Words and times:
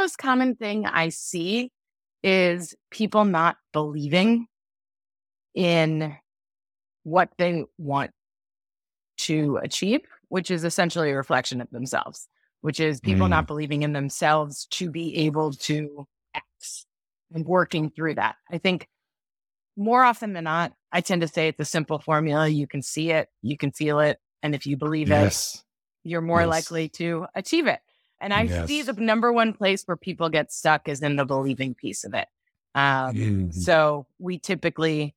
most 0.00 0.16
common 0.16 0.54
thing 0.54 0.86
I 0.86 1.10
see 1.10 1.70
is 2.22 2.74
people 2.90 3.26
not 3.26 3.56
believing 3.74 4.46
in 5.54 6.16
what 7.02 7.28
they 7.36 7.64
want 7.76 8.12
to 9.18 9.58
achieve, 9.62 10.00
which 10.28 10.50
is 10.50 10.64
essentially 10.64 11.10
a 11.10 11.16
reflection 11.16 11.60
of 11.60 11.68
themselves, 11.70 12.28
which 12.62 12.80
is 12.80 12.98
people 13.00 13.26
Mm. 13.26 13.30
not 13.30 13.46
believing 13.46 13.82
in 13.82 13.92
themselves 13.92 14.64
to 14.70 14.90
be 14.90 15.14
able 15.16 15.52
to 15.52 16.06
X 16.34 16.86
and 17.34 17.44
working 17.44 17.90
through 17.90 18.14
that. 18.14 18.36
I 18.50 18.56
think 18.56 18.88
more 19.76 20.02
often 20.02 20.32
than 20.32 20.44
not, 20.44 20.72
I 20.90 21.02
tend 21.02 21.20
to 21.20 21.28
say 21.28 21.48
it's 21.48 21.60
a 21.60 21.64
simple 21.66 21.98
formula. 21.98 22.48
You 22.48 22.66
can 22.66 22.80
see 22.80 23.10
it, 23.10 23.28
you 23.42 23.58
can 23.58 23.70
feel 23.70 24.00
it. 24.00 24.18
And 24.42 24.54
if 24.54 24.66
you 24.66 24.78
believe 24.78 25.10
it, 25.10 25.62
you're 26.04 26.22
more 26.22 26.46
Yes. 26.46 26.70
likely 26.70 26.88
to 26.88 27.26
achieve 27.34 27.66
it. 27.66 27.80
And 28.20 28.34
I 28.34 28.46
see 28.66 28.82
the 28.82 28.92
number 28.92 29.32
one 29.32 29.52
place 29.54 29.82
where 29.84 29.96
people 29.96 30.28
get 30.28 30.52
stuck 30.52 30.88
is 30.88 31.02
in 31.02 31.16
the 31.16 31.24
believing 31.24 31.74
piece 31.74 32.04
of 32.04 32.14
it. 32.14 32.28
Um, 32.74 33.16
Mhm. 33.16 33.54
so 33.54 34.06
we 34.18 34.38
typically 34.38 35.14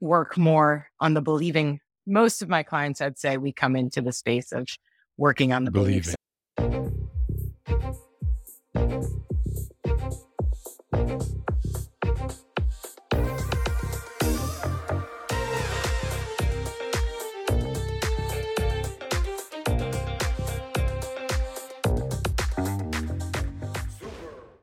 work 0.00 0.38
more 0.38 0.88
on 1.00 1.14
the 1.14 1.20
believing. 1.20 1.80
Most 2.06 2.40
of 2.40 2.48
my 2.48 2.62
clients, 2.62 3.00
I'd 3.00 3.18
say, 3.18 3.36
we 3.36 3.52
come 3.52 3.76
into 3.76 4.00
the 4.00 4.12
space 4.12 4.52
of 4.52 4.68
working 5.16 5.52
on 5.52 5.64
the 5.64 5.70
beliefs. 5.70 6.14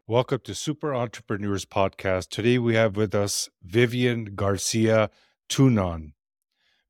Welcome 0.09 0.39
to 0.45 0.55
Super 0.55 0.95
Entrepreneurs 0.95 1.65
Podcast. 1.65 2.29
Today 2.29 2.57
we 2.59 2.75
have 2.75 2.95
with 2.95 3.13
us 3.13 3.49
Vivian 3.61 4.35
Garcia 4.35 5.09
Tunon. 5.49 6.13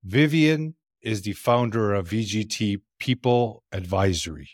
Vivian 0.03 0.75
is 1.01 1.23
the 1.23 1.33
founder 1.33 1.95
of 1.95 2.09
VGT 2.09 2.81
People 2.99 3.63
Advisory, 3.71 4.51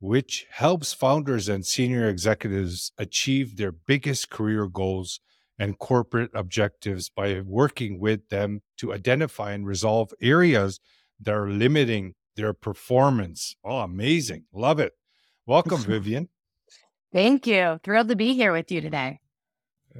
which 0.00 0.44
helps 0.50 0.92
founders 0.92 1.48
and 1.48 1.64
senior 1.64 2.10
executives 2.10 2.92
achieve 2.98 3.56
their 3.56 3.72
biggest 3.72 4.28
career 4.28 4.66
goals 4.66 5.20
and 5.58 5.78
corporate 5.78 6.30
objectives 6.34 7.08
by 7.08 7.40
working 7.40 7.98
with 7.98 8.28
them 8.28 8.60
to 8.76 8.92
identify 8.92 9.52
and 9.52 9.66
resolve 9.66 10.12
areas 10.20 10.78
that 11.18 11.32
are 11.32 11.48
limiting 11.48 12.16
their 12.36 12.52
performance. 12.52 13.56
Oh, 13.64 13.78
amazing. 13.78 14.44
Love 14.52 14.78
it. 14.78 14.92
Welcome, 15.46 15.80
Vivian. 15.80 16.28
Thank 17.12 17.46
you. 17.46 17.78
Thrilled 17.84 18.08
to 18.08 18.16
be 18.16 18.34
here 18.34 18.52
with 18.52 18.72
you 18.72 18.80
today. 18.80 19.20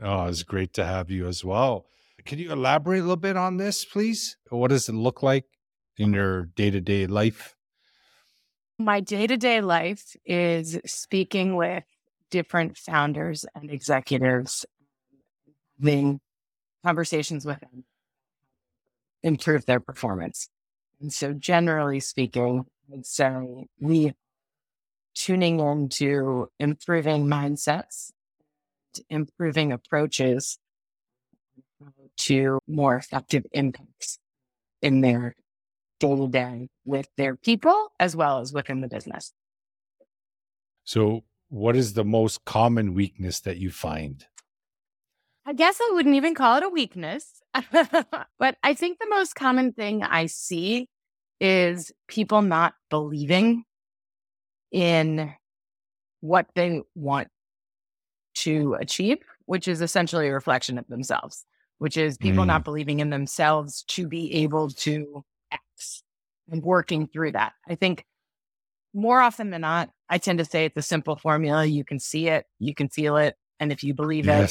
Oh, 0.01 0.25
it's 0.25 0.43
great 0.43 0.73
to 0.75 0.85
have 0.87 1.11
you 1.11 1.27
as 1.27 1.45
well. 1.45 1.87
Can 2.25 2.39
you 2.39 2.53
elaborate 2.53 3.01
a 3.01 3.03
little 3.03 3.17
bit 3.17 3.37
on 3.37 3.59
this, 3.59 3.85
please? 3.85 4.37
What 4.49 4.69
does 4.69 4.89
it 4.89 4.95
look 4.95 5.23
like 5.23 5.45
in 5.99 6.15
your 6.15 6.47
day 6.47 6.71
to 6.71 6.81
day 6.81 7.07
life? 7.07 7.55
My 8.79 9.01
day 9.01 9.27
to 9.27 9.37
day 9.37 9.61
life 9.61 10.17
is 10.25 10.81
speaking 10.87 11.57
with 11.57 11.85
different 12.31 12.79
founders 12.79 13.45
and 13.55 13.71
executives, 13.71 14.65
having 15.79 16.21
conversations 16.85 17.45
with 17.45 17.61
them, 17.61 17.85
improve 19.23 19.67
their 19.67 19.81
performance. 19.81 20.49
And 21.01 21.13
so, 21.13 21.33
generally 21.33 22.01
speaking, 22.01 22.65
I'd 22.93 23.05
say 23.05 23.67
we 23.81 24.15
tuning 25.15 25.61
into 25.61 26.49
improving 26.59 27.27
mindsets, 27.27 28.11
improving 29.09 29.73
approaches 29.73 30.59
to 32.17 32.59
more 32.67 32.97
effective 32.97 33.45
impacts 33.53 34.19
in 34.81 35.01
their 35.01 35.35
day 35.99 36.17
to 36.17 36.29
day 36.29 36.69
with 36.85 37.09
their 37.17 37.37
people 37.37 37.93
as 38.01 38.17
well 38.17 38.41
as 38.41 38.53
within 38.53 38.81
the 38.81 38.89
business. 38.89 39.33
So, 40.85 41.23
what 41.49 41.77
is 41.77 41.95
the 41.95 42.05
most 42.05 42.45
common 42.45 42.95
weakness 42.95 43.41
that 43.41 43.59
you 43.59 43.71
find? 43.71 44.25
I 45.47 45.53
guess 45.53 45.79
I 45.81 45.91
wouldn't 45.95 46.15
even 46.15 46.35
call 46.35 46.57
it 46.59 46.65
a 46.65 46.69
weakness, 46.69 47.41
but 48.39 48.57
I 48.63 48.75
think 48.75 48.99
the 48.99 49.09
most 49.09 49.35
common 49.35 49.73
thing 49.73 50.03
I 50.03 50.27
see 50.27 50.89
is 51.41 51.93
people 52.09 52.43
not 52.43 52.75
believing 52.91 53.65
in 54.73 55.33
what 56.21 56.47
they 56.55 56.83
want 56.95 57.29
to 58.35 58.75
achieve, 58.81 59.19
which 59.47 59.69
is 59.69 59.81
essentially 59.83 60.29
a 60.29 60.33
reflection 60.33 60.79
of 60.79 60.87
themselves, 60.89 61.45
which 61.79 61.97
is 61.97 62.17
people 62.17 62.45
Mm. 62.45 62.49
not 62.49 62.65
believing 62.65 63.01
in 63.01 63.11
themselves 63.11 63.83
to 63.85 64.09
be 64.09 64.33
able 64.35 64.71
to 64.71 65.25
X 65.51 66.03
and 66.51 66.63
working 66.63 67.07
through 67.07 67.33
that. 67.33 67.53
I 67.69 67.75
think 67.75 68.07
more 68.95 69.21
often 69.21 69.51
than 69.51 69.61
not, 69.63 69.91
I 70.09 70.19
tend 70.19 70.39
to 70.39 70.45
say 70.45 70.65
it's 70.65 70.77
a 70.77 70.83
simple 70.83 71.17
formula. 71.17 71.65
You 71.65 71.85
can 71.85 71.99
see 71.99 72.29
it, 72.29 72.47
you 72.59 72.75
can 72.75 72.89
feel 72.89 73.17
it. 73.17 73.37
And 73.61 73.71
if 73.73 73.85
you 73.85 73.95
believe 73.95 74.29
it, 74.29 74.51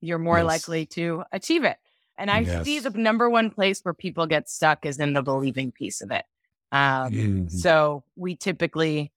you're 0.00 0.18
more 0.18 0.38
Yes. 0.38 0.46
likely 0.46 0.86
to 0.86 1.24
achieve 1.32 1.64
it. 1.64 1.76
And 2.18 2.30
I 2.30 2.44
see 2.44 2.78
the 2.80 2.90
number 2.90 3.30
one 3.30 3.50
place 3.50 3.80
where 3.82 3.94
people 3.94 4.26
get 4.26 4.48
stuck 4.48 4.84
is 4.84 4.98
in 4.98 5.12
the 5.12 5.22
believing 5.22 5.72
piece 5.72 6.00
of 6.00 6.10
it. 6.10 6.24
Um, 6.70 7.12
Mhm. 7.12 7.50
so 7.50 8.04
we 8.16 8.36
typically 8.36 9.12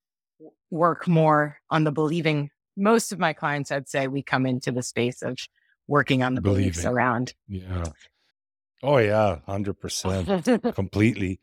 work 0.72 1.08
more 1.08 1.58
on 1.70 1.84
the 1.84 1.92
believing. 1.92 2.50
Most 2.78 3.12
of 3.12 3.20
my 3.20 3.34
clients, 3.34 3.72
I'd 3.72 3.88
say, 3.88 4.08
we 4.08 4.22
come 4.22 4.46
into 4.46 4.72
the 4.72 4.84
space 4.84 5.22
of 5.22 5.38
working 5.88 6.24
on 6.24 6.36
the 6.36 6.42
beliefs 6.42 6.86
around. 6.86 7.34
Yeah. 7.48 7.86
Oh, 8.84 8.98
yeah. 8.98 9.40
100%. 9.48 10.76
completely. 10.76 11.40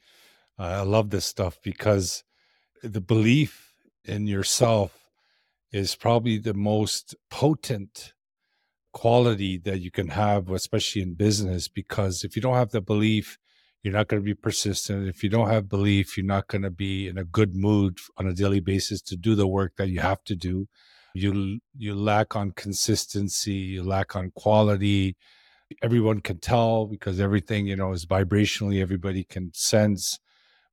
Uh, 0.58 0.62
I 0.62 0.80
love 0.82 1.10
this 1.10 1.24
stuff 1.24 1.58
because 1.62 2.24
the 2.82 3.00
belief 3.00 3.74
in 4.04 4.26
yourself 4.26 5.10
is 5.72 5.94
probably 5.94 6.38
the 6.38 6.54
most 6.54 7.14
potent 7.30 8.12
quality 8.92 9.56
that 9.58 9.80
you 9.80 9.90
can 9.90 10.08
have, 10.08 10.50
especially 10.50 11.02
in 11.02 11.14
business. 11.14 11.68
Because 11.68 12.24
if 12.24 12.36
you 12.36 12.42
don't 12.42 12.56
have 12.56 12.70
the 12.70 12.82
belief, 12.82 13.38
you're 13.82 13.94
not 13.94 14.08
going 14.08 14.22
to 14.22 14.24
be 14.24 14.34
persistent. 14.34 15.08
If 15.08 15.24
you 15.24 15.30
don't 15.30 15.50
have 15.50 15.68
belief, 15.68 16.16
you're 16.16 16.26
not 16.26 16.46
going 16.48 16.62
to 16.62 16.70
be 16.70 17.08
in 17.08 17.18
a 17.18 17.24
good 17.24 17.56
mood 17.56 17.98
on 18.16 18.26
a 18.26 18.32
daily 18.32 18.60
basis 18.60 19.02
to 19.02 19.16
do 19.16 19.34
the 19.34 19.46
work 19.46 19.74
that 19.76 19.88
you 19.88 20.00
have 20.00 20.22
to 20.24 20.36
do. 20.36 20.68
You 21.14 21.60
you 21.76 21.94
lack 21.94 22.36
on 22.36 22.52
consistency. 22.52 23.52
You 23.52 23.82
lack 23.82 24.16
on 24.16 24.32
quality 24.34 25.16
everyone 25.82 26.20
can 26.20 26.38
tell 26.38 26.86
because 26.86 27.20
everything 27.20 27.66
you 27.66 27.76
know 27.76 27.92
is 27.92 28.04
vibrationally 28.04 28.82
everybody 28.82 29.24
can 29.24 29.50
sense 29.54 30.18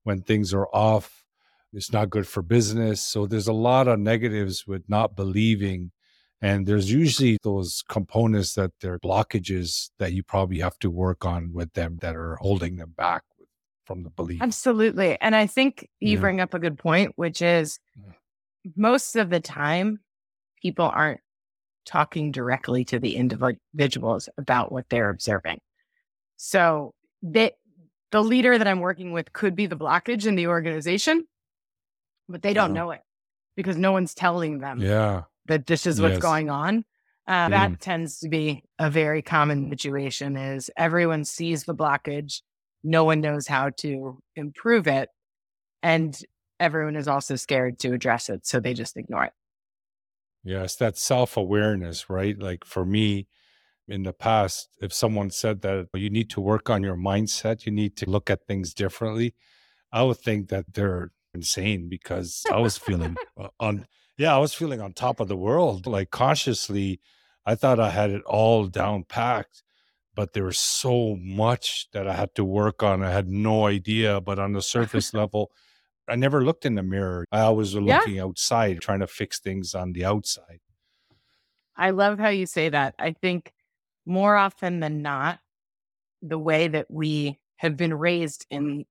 when 0.03 0.21
things 0.21 0.53
are 0.53 0.67
off 0.73 1.23
it's 1.73 1.93
not 1.93 2.09
good 2.09 2.27
for 2.27 2.41
business 2.41 3.01
so 3.01 3.25
there's 3.25 3.47
a 3.47 3.53
lot 3.53 3.87
of 3.87 3.99
negatives 3.99 4.65
with 4.67 4.83
not 4.87 5.15
believing 5.15 5.91
and 6.41 6.65
there's 6.65 6.91
usually 6.91 7.37
those 7.43 7.83
components 7.89 8.53
that 8.55 8.71
they're 8.81 8.99
blockages 8.99 9.89
that 9.99 10.13
you 10.13 10.23
probably 10.23 10.59
have 10.59 10.79
to 10.79 10.89
work 10.89 11.25
on 11.25 11.51
with 11.53 11.73
them 11.73 11.97
that 12.01 12.15
are 12.15 12.35
holding 12.37 12.77
them 12.77 12.93
back 12.97 13.23
from 13.85 14.03
the 14.03 14.09
belief 14.09 14.41
Absolutely. 14.41 15.19
And 15.21 15.35
I 15.35 15.47
think 15.47 15.89
you 15.99 16.15
Yeah. 16.15 16.21
bring 16.21 16.39
up 16.41 16.53
a 16.53 16.59
good 16.59 16.77
point, 16.77 17.13
which 17.15 17.41
is 17.41 17.79
Yeah. 17.95 18.13
most 18.75 19.15
of 19.15 19.29
the 19.29 19.39
time, 19.39 19.99
people 20.61 20.85
aren't 20.85 21.21
talking 21.85 22.31
directly 22.31 22.85
to 22.85 22.99
the 22.99 23.15
individuals 23.15 24.29
about 24.37 24.71
what 24.71 24.87
they're 24.89 25.09
observing. 25.09 25.59
So 26.37 26.93
they, 27.23 27.51
the 28.11 28.23
leader 28.23 28.57
that 28.57 28.67
I'm 28.67 28.79
working 28.79 29.11
with 29.11 29.33
could 29.33 29.55
be 29.55 29.65
the 29.65 29.77
blockage 29.77 30.25
in 30.27 30.35
the 30.35 30.47
organization, 30.47 31.27
but 32.27 32.41
they 32.43 32.53
don't 32.53 32.71
Uh-huh. 32.71 32.73
know 32.73 32.91
it 32.91 33.01
because 33.55 33.75
no 33.77 33.91
one's 33.91 34.13
telling 34.13 34.59
them 34.59 34.79
yeah 34.79 35.23
that 35.49 35.67
this 35.67 35.85
is 35.85 36.01
what's 36.01 36.13
Yes. 36.13 36.21
going 36.21 36.49
on. 36.49 36.85
Uh, 37.27 37.47
Mm. 37.47 37.51
That 37.51 37.79
tends 37.81 38.19
to 38.21 38.29
be 38.29 38.63
a 38.79 38.89
very 38.89 39.21
common 39.21 39.69
situation 39.69 40.35
is 40.37 40.71
everyone 40.77 41.25
sees 41.25 41.65
the 41.65 41.75
blockage. 41.75 42.41
No 42.83 43.03
one 43.03 43.21
knows 43.21 43.47
how 43.47 43.69
to 43.81 44.19
improve 44.35 44.87
it. 44.87 45.09
And 45.83 46.19
everyone 46.59 46.95
is 46.95 47.07
also 47.07 47.35
scared 47.35 47.79
to 47.79 47.93
address 47.93 48.29
it. 48.29 48.47
So 48.47 48.59
they 48.59 48.73
just 48.73 48.97
ignore 48.97 49.25
it. 49.25 49.33
Yes, 50.43 50.75
that 50.77 50.97
self 50.97 51.37
awareness, 51.37 52.09
right? 52.09 52.37
Like 52.37 52.65
for 52.65 52.85
me 52.85 53.27
in 53.87 54.03
the 54.03 54.13
past, 54.13 54.69
if 54.81 54.93
someone 54.93 55.29
said 55.31 55.61
that 55.61 55.89
you 55.93 56.09
need 56.09 56.29
to 56.31 56.41
work 56.41 56.69
on 56.69 56.83
your 56.83 56.95
mindset, 56.95 57.65
you 57.65 57.71
need 57.71 57.97
to 57.97 58.09
look 58.09 58.29
at 58.29 58.45
things 58.47 58.73
differently, 58.73 59.35
I 59.91 60.03
would 60.03 60.17
think 60.19 60.49
that 60.49 60.73
they're 60.73 61.11
insane 61.33 61.89
because 61.89 62.43
I 62.51 62.57
was 62.59 62.77
feeling 62.77 63.17
on, 63.59 63.87
yeah, 64.19 64.35
I 64.35 64.37
was 64.37 64.53
feeling 64.53 64.81
on 64.81 64.91
top 64.91 65.21
of 65.21 65.29
the 65.29 65.37
world. 65.37 65.87
Like 65.87 66.11
consciously, 66.11 66.99
I 67.45 67.55
thought 67.55 67.79
I 67.79 67.89
had 67.89 68.09
it 68.09 68.21
all 68.23 68.67
down 68.67 69.05
packed, 69.05 69.63
but 70.13 70.33
there 70.33 70.43
was 70.43 70.59
so 70.59 71.15
much 71.21 71.87
that 71.93 72.05
I 72.05 72.13
had 72.13 72.35
to 72.35 72.43
work 72.43 72.83
on. 72.83 73.01
I 73.01 73.11
had 73.11 73.29
no 73.29 73.65
idea, 73.65 74.19
but 74.19 74.37
on 74.37 74.51
the 74.51 74.61
surface 74.75 75.13
level, 75.13 75.51
I 76.09 76.17
never 76.17 76.43
looked 76.43 76.65
in 76.65 76.75
the 76.75 76.83
mirror. 76.83 77.25
I 77.31 77.41
always 77.41 77.73
was 77.73 77.83
looking 77.85 78.15
yeah. 78.15 78.25
outside, 78.25 78.81
trying 78.81 78.99
to 78.99 79.07
fix 79.07 79.39
things 79.39 79.73
on 79.73 79.93
the 79.93 80.03
outside. 80.03 80.59
I 81.77 81.91
love 81.91 82.19
how 82.19 82.27
you 82.27 82.45
say 82.45 82.67
that. 82.67 82.95
I 82.99 83.13
think 83.13 83.53
more 84.05 84.35
often 84.35 84.81
than 84.81 85.01
not, 85.01 85.39
the 86.21 86.37
way 86.37 86.67
that 86.67 86.91
we 86.91 87.39
have 87.55 87.77
been 87.77 87.93
raised 87.93 88.45
in 88.49 88.85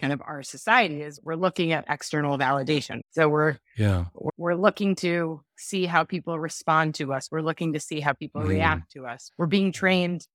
kind 0.00 0.12
of 0.12 0.22
our 0.24 0.42
society 0.42 1.02
is 1.02 1.20
we're 1.22 1.36
looking 1.36 1.72
at 1.72 1.84
external 1.88 2.38
validation. 2.38 3.00
So 3.10 3.28
we're 3.28 3.58
yeah 3.76 4.06
we're 4.36 4.54
looking 4.54 4.94
to 4.96 5.42
see 5.56 5.86
how 5.86 6.04
people 6.04 6.38
respond 6.38 6.94
to 6.96 7.12
us. 7.12 7.28
We're 7.30 7.42
looking 7.42 7.72
to 7.74 7.80
see 7.80 8.00
how 8.00 8.12
people 8.12 8.42
mm. 8.42 8.48
react 8.48 8.92
to 8.92 9.06
us. 9.06 9.30
We're 9.38 9.46
being 9.46 9.72
trained 9.72 10.26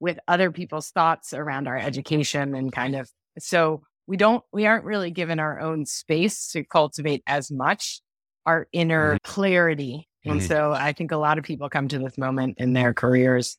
with 0.00 0.18
other 0.28 0.50
people's 0.50 0.90
thoughts 0.90 1.32
around 1.32 1.66
our 1.68 1.76
education 1.76 2.54
and 2.54 2.72
kind 2.72 2.94
of 2.94 3.10
so 3.38 3.82
we 4.06 4.16
don't 4.16 4.44
we 4.52 4.66
aren't 4.66 4.84
really 4.84 5.10
given 5.10 5.40
our 5.40 5.60
own 5.60 5.86
space 5.86 6.50
to 6.52 6.64
cultivate 6.64 7.22
as 7.26 7.50
much 7.50 8.00
our 8.46 8.66
inner 8.72 9.14
mm. 9.14 9.22
clarity. 9.22 10.08
Mm. 10.26 10.30
And 10.32 10.40
mm-hmm. 10.40 10.48
so 10.48 10.72
I 10.72 10.92
think 10.92 11.12
a 11.12 11.16
lot 11.16 11.38
of 11.38 11.44
people 11.44 11.68
come 11.68 11.88
to 11.88 11.98
this 11.98 12.18
moment 12.18 12.56
in 12.58 12.72
their 12.72 12.94
careers 12.94 13.58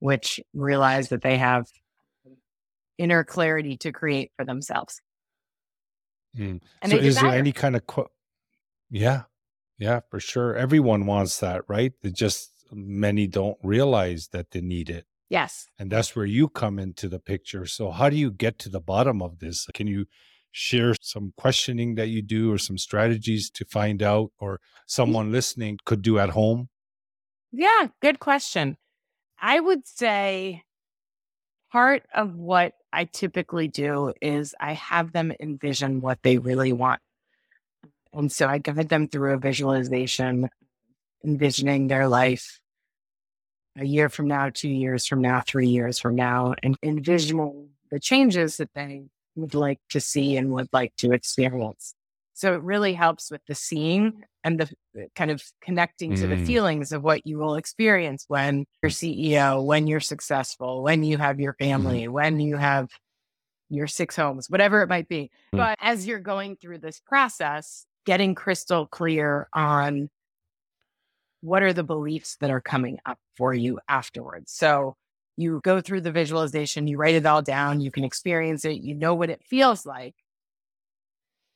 which 0.00 0.40
realize 0.54 1.10
that 1.10 1.22
they 1.22 1.36
have 1.36 1.66
inner 3.00 3.24
clarity 3.24 3.76
to 3.78 3.90
create 3.92 4.30
for 4.36 4.44
themselves. 4.44 5.00
Mm. 6.36 6.60
And 6.82 6.92
so 6.92 6.98
is 6.98 7.20
there 7.20 7.30
any 7.30 7.52
kind 7.52 7.74
of 7.74 7.86
quote? 7.86 8.10
yeah, 8.90 9.22
yeah, 9.78 10.00
for 10.10 10.20
sure. 10.20 10.54
Everyone 10.54 11.06
wants 11.06 11.40
that, 11.40 11.62
right? 11.66 11.92
It 12.02 12.14
just 12.14 12.52
many 12.70 13.26
don't 13.26 13.56
realize 13.62 14.28
that 14.28 14.50
they 14.50 14.60
need 14.60 14.90
it. 14.90 15.06
Yes. 15.30 15.66
And 15.78 15.90
that's 15.90 16.14
where 16.14 16.26
you 16.26 16.48
come 16.48 16.78
into 16.78 17.08
the 17.08 17.18
picture. 17.18 17.64
So 17.64 17.90
how 17.90 18.10
do 18.10 18.16
you 18.16 18.30
get 18.30 18.58
to 18.60 18.68
the 18.68 18.80
bottom 18.80 19.22
of 19.22 19.38
this? 19.38 19.66
Can 19.72 19.86
you 19.86 20.06
share 20.52 20.94
some 21.00 21.32
questioning 21.36 21.94
that 21.94 22.08
you 22.08 22.20
do 22.20 22.52
or 22.52 22.58
some 22.58 22.76
strategies 22.76 23.48
to 23.50 23.64
find 23.64 24.02
out 24.02 24.32
or 24.38 24.60
someone 24.86 25.32
listening 25.32 25.78
could 25.84 26.02
do 26.02 26.18
at 26.18 26.30
home? 26.30 26.68
Yeah, 27.52 27.88
good 28.02 28.18
question. 28.18 28.76
I 29.40 29.60
would 29.60 29.86
say 29.86 30.64
part 31.72 32.02
of 32.14 32.34
what 32.34 32.74
I 32.92 33.04
typically 33.04 33.68
do 33.68 34.12
is 34.20 34.54
I 34.60 34.72
have 34.74 35.12
them 35.12 35.32
envision 35.40 36.00
what 36.00 36.18
they 36.22 36.38
really 36.38 36.72
want. 36.72 37.00
And 38.12 38.30
so 38.30 38.48
I 38.48 38.58
guide 38.58 38.88
them 38.88 39.08
through 39.08 39.32
a 39.32 39.38
visualization, 39.38 40.48
envisioning 41.24 41.86
their 41.86 42.08
life 42.08 42.60
a 43.78 43.84
year 43.84 44.08
from 44.08 44.26
now, 44.26 44.50
two 44.50 44.68
years 44.68 45.06
from 45.06 45.20
now, 45.20 45.40
three 45.40 45.68
years 45.68 45.98
from 45.98 46.16
now, 46.16 46.54
and 46.62 46.76
envisioning 46.82 47.68
the 47.90 48.00
changes 48.00 48.56
that 48.56 48.70
they 48.74 49.04
would 49.36 49.54
like 49.54 49.78
to 49.90 50.00
see 50.00 50.36
and 50.36 50.50
would 50.50 50.68
like 50.72 50.94
to 50.96 51.12
experience. 51.12 51.94
So 52.34 52.54
it 52.54 52.62
really 52.62 52.94
helps 52.94 53.30
with 53.30 53.42
the 53.46 53.54
seeing 53.54 54.24
and 54.44 54.58
the 54.58 55.08
kind 55.14 55.30
of 55.30 55.42
connecting 55.60 56.14
to 56.16 56.26
the 56.26 56.36
mm. 56.36 56.46
feelings 56.46 56.92
of 56.92 57.02
what 57.02 57.26
you 57.26 57.38
will 57.38 57.56
experience 57.56 58.24
when 58.28 58.64
you're 58.82 58.90
CEO, 58.90 59.64
when 59.64 59.86
you're 59.86 60.00
successful, 60.00 60.82
when 60.82 61.02
you 61.02 61.18
have 61.18 61.40
your 61.40 61.52
mm-hmm. 61.54 61.70
family, 61.70 62.02
mm. 62.04 62.08
when 62.08 62.40
you 62.40 62.56
have 62.56 62.88
your 63.68 63.86
six 63.86 64.16
homes, 64.16 64.48
whatever 64.48 64.82
it 64.82 64.88
might 64.88 65.08
be. 65.08 65.30
Mm. 65.54 65.58
But 65.58 65.78
as 65.80 66.06
you're 66.06 66.20
going 66.20 66.56
through 66.56 66.78
this 66.78 67.00
process, 67.00 67.86
getting 68.06 68.34
crystal 68.34 68.86
clear 68.86 69.48
on 69.52 70.08
what 71.42 71.62
are 71.62 71.72
the 71.72 71.84
beliefs 71.84 72.36
that 72.40 72.50
are 72.50 72.60
coming 72.60 72.98
up 73.06 73.18
for 73.36 73.54
you 73.54 73.78
afterwards. 73.88 74.52
So 74.52 74.96
you 75.36 75.60
go 75.62 75.80
through 75.80 76.02
the 76.02 76.12
visualization, 76.12 76.86
you 76.86 76.98
write 76.98 77.14
it 77.14 77.26
all 77.26 77.42
down, 77.42 77.80
you 77.80 77.90
can 77.90 78.04
experience 78.04 78.64
it, 78.64 78.82
you 78.82 78.94
know 78.94 79.14
what 79.14 79.30
it 79.30 79.42
feels 79.44 79.86
like. 79.86 80.14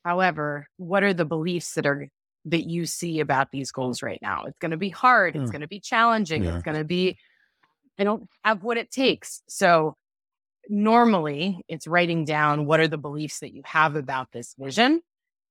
However, 0.03 0.67
what 0.77 1.03
are 1.03 1.13
the 1.13 1.25
beliefs 1.25 1.73
that 1.73 1.85
are 1.85 2.09
that 2.45 2.69
you 2.69 2.85
see 2.85 3.19
about 3.19 3.51
these 3.51 3.71
goals 3.71 4.03
right 4.03 4.19
now? 4.21 4.43
It's 4.45 4.59
going 4.59 4.71
to 4.71 4.77
be 4.77 4.89
hard, 4.89 5.35
it's 5.35 5.51
going 5.51 5.61
to 5.61 5.67
be 5.67 5.79
challenging, 5.79 6.43
yeah. 6.43 6.55
it's 6.55 6.63
going 6.63 6.77
to 6.77 6.83
be 6.83 7.17
I 7.97 8.03
don't 8.03 8.27
have 8.43 8.63
what 8.63 8.77
it 8.77 8.91
takes. 8.91 9.41
So 9.47 9.95
normally 10.67 11.61
it's 11.67 11.87
writing 11.87 12.25
down 12.25 12.65
what 12.65 12.79
are 12.79 12.87
the 12.87 12.97
beliefs 12.97 13.39
that 13.39 13.53
you 13.53 13.61
have 13.65 13.95
about 13.95 14.31
this 14.31 14.55
vision 14.57 15.01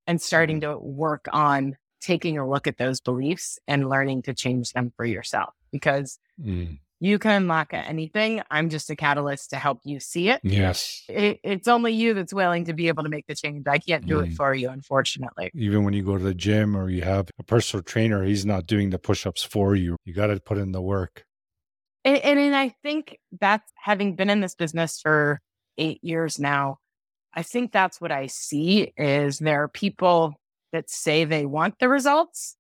and 0.06 0.20
starting 0.20 0.60
mm-hmm. 0.60 0.72
to 0.72 0.78
work 0.78 1.26
on 1.32 1.76
taking 2.00 2.36
a 2.36 2.48
look 2.48 2.66
at 2.66 2.76
those 2.76 3.00
beliefs 3.00 3.58
and 3.66 3.88
learning 3.88 4.22
to 4.22 4.34
change 4.34 4.72
them 4.72 4.92
for 4.96 5.06
yourself 5.06 5.54
because 5.72 6.18
mm. 6.40 6.78
You 7.04 7.18
can 7.18 7.32
unlock 7.32 7.68
anything. 7.72 8.40
I'm 8.50 8.70
just 8.70 8.88
a 8.88 8.96
catalyst 8.96 9.50
to 9.50 9.56
help 9.56 9.80
you 9.84 10.00
see 10.00 10.30
it. 10.30 10.40
Yes. 10.42 11.02
It, 11.08 11.38
it's 11.42 11.68
only 11.68 11.92
you 11.92 12.14
that's 12.14 12.32
willing 12.32 12.64
to 12.64 12.72
be 12.72 12.88
able 12.88 13.02
to 13.02 13.10
make 13.10 13.26
the 13.26 13.34
change. 13.34 13.66
I 13.66 13.78
can't 13.78 14.06
do 14.06 14.18
mm. 14.18 14.28
it 14.28 14.32
for 14.34 14.54
you, 14.54 14.70
unfortunately. 14.70 15.50
Even 15.54 15.84
when 15.84 15.92
you 15.92 16.02
go 16.02 16.16
to 16.16 16.24
the 16.24 16.34
gym 16.34 16.74
or 16.74 16.88
you 16.88 17.02
have 17.02 17.28
a 17.38 17.42
personal 17.42 17.82
trainer, 17.82 18.24
he's 18.24 18.46
not 18.46 18.66
doing 18.66 18.88
the 18.88 18.98
push 18.98 19.26
ups 19.26 19.42
for 19.42 19.74
you. 19.74 19.96
You 20.04 20.14
got 20.14 20.28
to 20.28 20.40
put 20.40 20.56
in 20.56 20.72
the 20.72 20.80
work. 20.80 21.26
And, 22.06 22.16
and, 22.18 22.38
and 22.38 22.56
I 22.56 22.74
think 22.82 23.18
that's 23.38 23.70
having 23.76 24.16
been 24.16 24.30
in 24.30 24.40
this 24.40 24.54
business 24.54 24.98
for 25.00 25.40
eight 25.76 26.02
years 26.02 26.38
now. 26.38 26.78
I 27.34 27.42
think 27.42 27.70
that's 27.70 28.00
what 28.00 28.12
I 28.12 28.28
see 28.28 28.92
is 28.96 29.40
there 29.40 29.62
are 29.62 29.68
people 29.68 30.34
that 30.72 30.88
say 30.88 31.24
they 31.24 31.44
want 31.44 31.78
the 31.80 31.88
results 31.88 32.56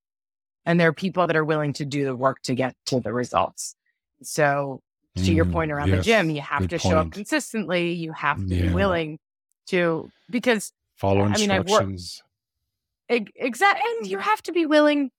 and 0.66 0.78
there 0.78 0.88
are 0.88 0.94
people 0.94 1.26
that 1.26 1.36
are 1.36 1.44
willing 1.44 1.72
to 1.74 1.84
do 1.84 2.04
the 2.04 2.16
work 2.16 2.42
to 2.42 2.54
get 2.54 2.74
to 2.86 3.00
the 3.00 3.12
results. 3.12 3.76
So 4.26 4.80
to 5.16 5.22
mm, 5.22 5.34
your 5.34 5.44
point 5.44 5.70
around 5.70 5.88
yes, 5.88 5.98
the 5.98 6.02
gym, 6.04 6.30
you 6.30 6.40
have 6.40 6.68
to 6.68 6.78
point. 6.78 6.82
show 6.82 6.98
up 6.98 7.10
consistently. 7.12 7.92
You 7.92 8.12
have 8.12 8.38
to 8.38 8.54
yeah. 8.54 8.62
be 8.62 8.74
willing 8.74 9.18
to 9.68 10.10
because 10.30 10.72
follow 10.96 11.24
instructions. 11.24 12.22
I 13.08 13.14
mean, 13.14 13.28
exactly, 13.36 13.82
and 13.98 14.06
you 14.06 14.18
have 14.18 14.42
to 14.42 14.52
be 14.52 14.66
willing 14.66 15.10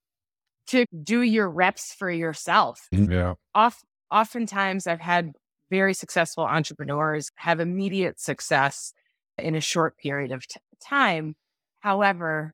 to 0.68 0.86
do 1.04 1.22
your 1.22 1.50
reps 1.50 1.94
for 1.94 2.10
yourself. 2.10 2.88
Mm, 2.94 3.12
yeah. 3.12 3.34
Off, 3.54 3.84
oftentimes, 4.12 4.88
I've 4.88 5.00
had 5.00 5.34
very 5.70 5.94
successful 5.94 6.44
entrepreneurs 6.44 7.32
have 7.36 7.60
immediate 7.60 8.20
success 8.20 8.94
in 9.38 9.56
a 9.56 9.62
short 9.62 9.98
period 9.98 10.32
of 10.32 10.48
t- 10.48 10.60
time. 10.84 11.36
However, 11.80 12.54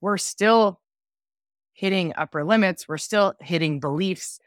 we're 0.00 0.18
still 0.18 0.80
hitting 1.72 2.12
upper 2.16 2.44
limits. 2.44 2.88
We're 2.88 2.98
still 2.98 3.34
hitting 3.40 3.80
beliefs 3.80 4.38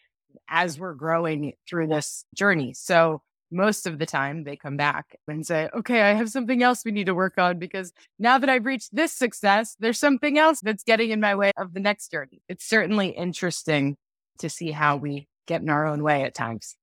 as 0.48 0.80
we're 0.80 0.94
growing 0.94 1.54
through 1.68 1.88
this 1.88 2.26
journey. 2.36 2.74
So 2.74 3.22
most 3.52 3.88
of 3.88 3.98
the 3.98 4.06
time 4.06 4.44
they 4.44 4.56
come 4.56 4.78
back 4.78 5.18
and 5.28 5.46
say, 5.46 5.70
okay, 5.76 6.02
I 6.02 6.14
have 6.14 6.30
something 6.30 6.62
else 6.62 6.86
we 6.86 6.92
need 6.92 7.08
to 7.08 7.16
work 7.16 7.38
on 7.38 7.58
because 7.58 7.94
now 8.20 8.38
that 8.38 8.50
I've 8.50 8.66
reached 8.66 8.96
this 8.96 9.12
success, 9.12 9.76
there's 9.80 10.00
something 10.00 10.38
else 10.38 10.62
that's 10.62 10.84
getting 10.84 11.10
in 11.10 11.20
my 11.20 11.36
way 11.36 11.52
of 11.58 11.74
the 11.74 11.80
next 11.80 12.12
journey. 12.12 12.42
It's 12.48 12.66
certainly 12.66 13.10
interesting 13.10 13.98
to 14.40 14.50
see 14.50 14.72
how 14.72 14.98
we 14.98 15.28
get 15.48 15.62
in 15.62 15.70
our 15.70 15.88
own 15.88 16.04
way 16.04 16.24
at 16.24 16.36
times. 16.36 16.76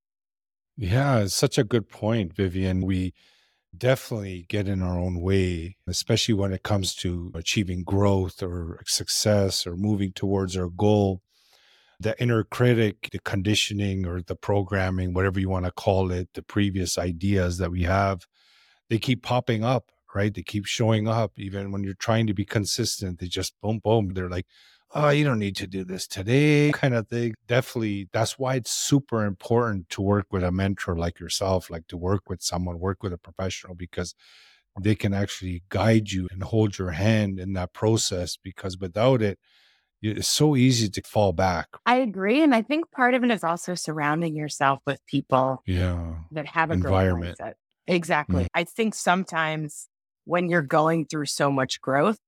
Yeah, 0.77 1.21
it's 1.21 1.35
such 1.35 1.57
a 1.57 1.65
good 1.65 1.89
point, 1.89 2.35
Vivian. 2.35 2.85
We 2.85 3.15
definitely 3.77 4.47
get 4.49 4.69
in 4.69 4.83
our 4.83 4.99
own 4.99 5.21
way, 5.21 5.77
especially 5.87 6.35
when 6.35 6.53
it 6.53 6.63
comes 6.63 6.95
to 6.97 7.31
achieving 7.35 7.85
growth 7.85 8.43
or 8.43 8.83
success 8.87 9.67
or 9.67 9.77
moving 9.77 10.13
towards 10.13 10.57
our 10.57 10.69
goal. 10.69 11.23
The 11.99 12.21
inner 12.21 12.45
critic, 12.45 13.09
the 13.13 13.19
conditioning 13.21 14.07
or 14.07 14.21
the 14.21 14.37
programming, 14.37 15.15
whatever 15.15 15.41
you 15.41 15.49
want 15.49 15.65
to 15.65 15.71
call 15.71 16.11
it, 16.11 16.29
the 16.35 16.43
previous 16.43 16.99
ideas 16.99 17.59
that 17.59 17.71
we 17.71 17.85
have, 17.85 18.27
they 18.91 18.99
keep 18.99 19.23
popping 19.23 19.65
up, 19.65 19.91
right? 20.15 20.33
They 20.35 20.43
keep 20.43 20.67
showing 20.67 21.09
up. 21.09 21.33
Even 21.39 21.73
when 21.73 21.85
you're 21.85 21.95
trying 21.95 22.27
to 22.27 22.35
be 22.35 22.45
consistent, 22.45 23.19
they 23.19 23.29
just 23.29 23.55
boom, 23.63 23.81
boom. 23.83 24.13
They're 24.13 24.29
like, 24.29 24.47
oh, 24.95 25.09
you 25.09 25.25
don't 25.25 25.39
need 25.39 25.57
to 25.57 25.67
do 25.67 25.85
this 25.85 26.07
today, 26.07 26.71
kind 26.73 26.95
of 26.95 27.09
thing. 27.09 27.35
Definitely, 27.47 28.09
that's 28.13 28.39
why 28.39 28.55
it's 28.55 28.71
super 28.71 29.25
important 29.25 29.89
to 29.91 30.03
work 30.03 30.27
with 30.31 30.45
a 30.45 30.53
mentor 30.53 30.97
like 30.97 31.19
yourself, 31.19 31.71
like 31.71 31.87
to 31.89 31.97
work 31.97 32.29
with 32.29 32.43
someone, 32.43 32.79
work 32.79 33.03
with 33.03 33.13
a 33.13 33.19
professional, 33.19 33.75
because 33.75 34.15
they 34.81 34.95
can 34.95 35.13
actually 35.15 35.63
guide 35.71 36.13
you 36.13 36.29
and 36.31 36.43
hold 36.43 36.79
your 36.79 36.91
hand 36.91 37.41
in 37.41 37.55
that 37.55 37.73
process. 37.73 38.37
Because 38.37 38.79
without 38.79 39.23
it, 39.23 39.39
it's 40.03 40.29
so 40.29 40.57
easy 40.57 40.89
to 40.89 41.03
fall 41.03 41.33
back. 41.33 41.69
I 41.85 41.97
agree. 41.97 42.43
And 42.43 42.55
I 42.55 42.63
think 42.63 42.91
part 42.91 43.15
of 43.15 43.25
it 43.25 43.31
is 43.31 43.45
also 43.45 43.75
surrounding 43.75 44.37
yourself 44.37 44.81
with 44.87 45.05
people 45.07 45.63
yeah. 45.67 46.15
that 46.33 46.47
have 46.47 46.71
a 46.71 46.75
environment. 46.75 47.39
Growth 47.39 47.51
mindset. 47.51 47.55
Exactly. 47.87 48.45
Mm. 48.45 48.49
I 48.55 48.65
think 48.65 48.95
sometimes 48.95 49.89
when 50.25 50.49
you're 50.49 50.63
going 50.63 51.07
through 51.07 51.27
so 51.27 51.51
much 51.51 51.81
growth, 51.81 52.19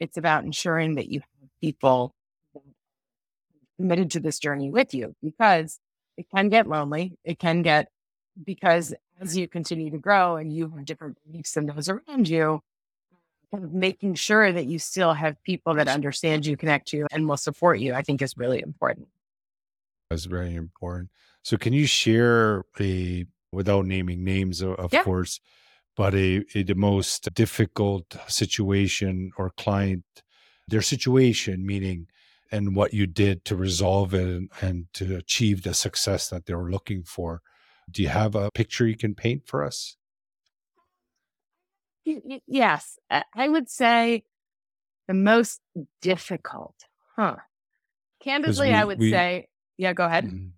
it's 0.00 0.16
about 0.16 0.44
ensuring 0.44 0.94
that 0.96 1.08
you 1.08 1.20
have 1.20 1.50
people 1.60 2.14
committed 3.78 4.10
to 4.12 4.20
this 4.20 4.38
journey 4.38 4.70
with 4.70 4.92
you 4.94 5.14
because 5.22 5.78
it 6.16 6.26
can 6.34 6.48
get 6.48 6.66
lonely. 6.66 7.16
It 7.24 7.38
can 7.38 7.62
get 7.62 7.88
because 8.44 8.94
as 9.20 9.36
you 9.36 9.48
continue 9.48 9.90
to 9.90 9.98
grow 9.98 10.36
and 10.36 10.52
you 10.52 10.70
have 10.70 10.84
different 10.84 11.18
beliefs 11.24 11.52
than 11.52 11.66
those 11.66 11.88
around 11.88 12.28
you, 12.28 12.60
making 13.52 14.14
sure 14.14 14.52
that 14.52 14.66
you 14.66 14.78
still 14.78 15.14
have 15.14 15.42
people 15.42 15.74
that 15.74 15.88
understand 15.88 16.46
you, 16.46 16.56
connect 16.56 16.92
you, 16.92 17.06
and 17.10 17.28
will 17.28 17.36
support 17.36 17.80
you, 17.80 17.94
I 17.94 18.02
think 18.02 18.22
is 18.22 18.36
really 18.36 18.60
important. 18.60 19.08
That's 20.10 20.24
very 20.24 20.54
important. 20.54 21.10
So, 21.42 21.56
can 21.56 21.72
you 21.72 21.86
share 21.86 22.64
a, 22.80 23.26
without 23.52 23.86
naming 23.86 24.24
names, 24.24 24.62
of, 24.62 24.92
yeah. 24.92 25.02
course, 25.02 25.40
but 25.96 26.14
a, 26.14 26.44
a 26.54 26.62
the 26.62 26.74
most 26.74 27.32
difficult 27.34 28.16
situation 28.26 29.32
or 29.36 29.50
client, 29.50 30.04
their 30.66 30.82
situation, 30.82 31.66
meaning 31.66 32.06
and 32.50 32.74
what 32.74 32.94
you 32.94 33.06
did 33.06 33.44
to 33.44 33.56
resolve 33.56 34.14
it 34.14 34.26
and, 34.26 34.50
and 34.62 34.86
to 34.94 35.16
achieve 35.16 35.62
the 35.62 35.74
success 35.74 36.30
that 36.30 36.46
they 36.46 36.54
were 36.54 36.70
looking 36.70 37.02
for. 37.02 37.42
Do 37.90 38.02
you 38.02 38.08
have 38.08 38.34
a 38.34 38.50
picture 38.50 38.86
you 38.86 38.96
can 38.96 39.14
paint 39.14 39.46
for 39.46 39.62
us? 39.62 39.97
Yes, 42.46 42.98
I 43.34 43.48
would 43.48 43.68
say 43.68 44.24
the 45.06 45.14
most 45.14 45.60
difficult, 46.02 46.74
huh? 47.16 47.36
Candidly, 48.20 48.68
we, 48.68 48.74
I 48.74 48.84
would 48.84 48.98
we, 48.98 49.10
say, 49.10 49.48
yeah, 49.76 49.92
go 49.92 50.06
ahead. 50.06 50.24
Mm-hmm. 50.24 50.48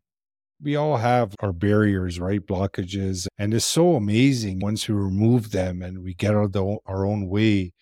We 0.62 0.76
all 0.76 0.96
have 0.98 1.34
our 1.40 1.52
barriers, 1.52 2.20
right? 2.20 2.44
Blockages. 2.44 3.26
And 3.38 3.54
it's 3.54 3.64
so 3.64 3.96
amazing 3.96 4.60
once 4.60 4.88
we 4.88 4.94
remove 4.94 5.52
them 5.52 5.82
and 5.82 6.02
we 6.02 6.14
get 6.14 6.34
out 6.34 6.54
of 6.54 6.78
our 6.86 7.06
own 7.06 7.28
way 7.28 7.72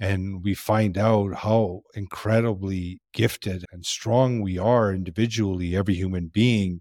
and 0.00 0.44
we 0.44 0.54
find 0.54 0.96
out 0.96 1.34
how 1.34 1.82
incredibly 1.94 3.00
gifted 3.12 3.64
and 3.72 3.84
strong 3.84 4.42
we 4.42 4.58
are 4.58 4.92
individually, 4.92 5.74
every 5.74 5.94
human 5.94 6.28
being, 6.28 6.80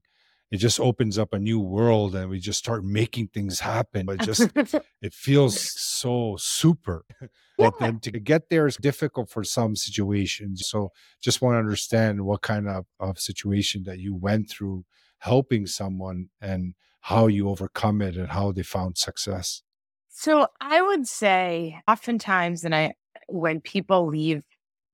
it 0.51 0.57
just 0.57 0.79
opens 0.79 1.17
up 1.17 1.33
a 1.33 1.39
new 1.39 1.59
world 1.59 2.15
and 2.15 2.29
we 2.29 2.39
just 2.39 2.59
start 2.59 2.83
making 2.83 3.27
things 3.27 3.59
happen. 3.59 4.05
But 4.05 4.21
just 4.21 4.49
it 5.01 5.13
feels 5.13 5.59
so 5.79 6.37
super. 6.39 7.05
but 7.57 7.77
then 7.79 7.99
to 8.01 8.11
get 8.11 8.49
there 8.49 8.67
is 8.67 8.77
difficult 8.77 9.29
for 9.29 9.43
some 9.43 9.75
situations. 9.75 10.67
So 10.67 10.91
just 11.21 11.41
want 11.41 11.55
to 11.55 11.59
understand 11.59 12.21
what 12.21 12.41
kind 12.41 12.67
of, 12.67 12.85
of 12.99 13.19
situation 13.19 13.83
that 13.85 13.99
you 13.99 14.15
went 14.15 14.49
through 14.49 14.85
helping 15.19 15.65
someone 15.65 16.29
and 16.39 16.75
how 17.01 17.27
you 17.27 17.49
overcome 17.49 18.01
it 18.01 18.15
and 18.15 18.29
how 18.29 18.51
they 18.51 18.63
found 18.63 18.97
success. 18.97 19.63
So 20.09 20.47
I 20.61 20.81
would 20.81 21.07
say 21.07 21.81
oftentimes, 21.87 22.63
and 22.63 22.73
I 22.73 22.93
when 23.27 23.59
people 23.61 24.07
leave 24.07 24.43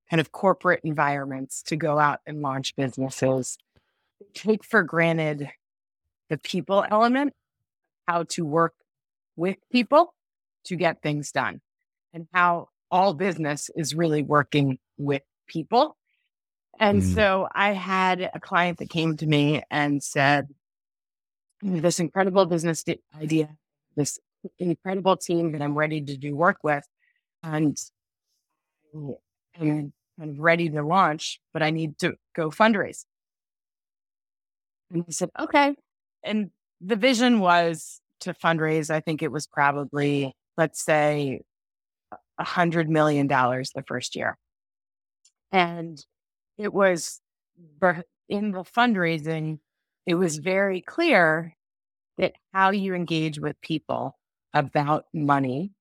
kind 0.09 0.19
of 0.19 0.31
corporate 0.31 0.81
environments 0.83 1.63
to 1.63 1.75
go 1.75 1.97
out 1.97 2.19
and 2.25 2.41
launch 2.41 2.75
businesses, 2.75 3.57
take 4.33 4.63
for 4.63 4.83
granted 4.83 5.49
the 6.29 6.37
people 6.37 6.85
element, 6.89 7.33
how 8.07 8.23
to 8.23 8.45
work 8.45 8.73
with 9.35 9.57
people 9.71 10.13
to 10.65 10.75
get 10.75 11.01
things 11.01 11.31
done, 11.31 11.61
and 12.13 12.27
how 12.33 12.69
all 12.89 13.13
business 13.13 13.69
is 13.75 13.95
really 13.95 14.23
working 14.23 14.77
with 14.97 15.23
people. 15.47 15.97
And 16.79 17.01
mm. 17.01 17.15
so 17.15 17.47
I 17.53 17.73
had 17.73 18.29
a 18.33 18.39
client 18.39 18.79
that 18.79 18.89
came 18.89 19.17
to 19.17 19.27
me 19.27 19.63
and 19.69 20.01
said, 20.01 20.47
This 21.61 21.99
incredible 21.99 22.45
business 22.45 22.83
idea, 23.19 23.49
this 23.95 24.19
incredible 24.59 25.17
team 25.17 25.51
that 25.51 25.61
I'm 25.61 25.77
ready 25.77 26.01
to 26.01 26.17
do 26.17 26.35
work 26.35 26.57
with. 26.63 26.85
And 27.43 27.77
I'm 28.93 29.15
kind 29.59 29.91
of 30.19 30.39
ready 30.39 30.69
to 30.69 30.83
launch, 30.83 31.39
but 31.51 31.61
I 31.61 31.71
need 31.71 31.97
to 31.99 32.13
go 32.35 32.49
fundraise. 32.49 33.05
And 34.93 35.03
he 35.05 35.11
said, 35.11 35.29
okay. 35.39 35.75
And 36.23 36.51
the 36.79 36.95
vision 36.95 37.39
was 37.39 37.99
to 38.21 38.33
fundraise. 38.33 38.89
I 38.89 38.99
think 38.99 39.21
it 39.21 39.31
was 39.31 39.47
probably, 39.47 40.33
let's 40.57 40.81
say, 40.81 41.41
a 42.37 42.43
hundred 42.43 42.89
million 42.89 43.27
dollars 43.27 43.71
the 43.75 43.83
first 43.83 44.15
year. 44.15 44.37
And 45.51 46.03
it 46.57 46.73
was 46.73 47.19
in 48.29 48.51
the 48.51 48.63
fundraising, 48.63 49.59
it 50.05 50.15
was 50.15 50.37
very 50.37 50.81
clear 50.81 51.55
that 52.17 52.33
how 52.53 52.71
you 52.71 52.93
engage 52.93 53.39
with 53.39 53.59
people 53.61 54.17
about 54.53 55.05
money 55.13 55.71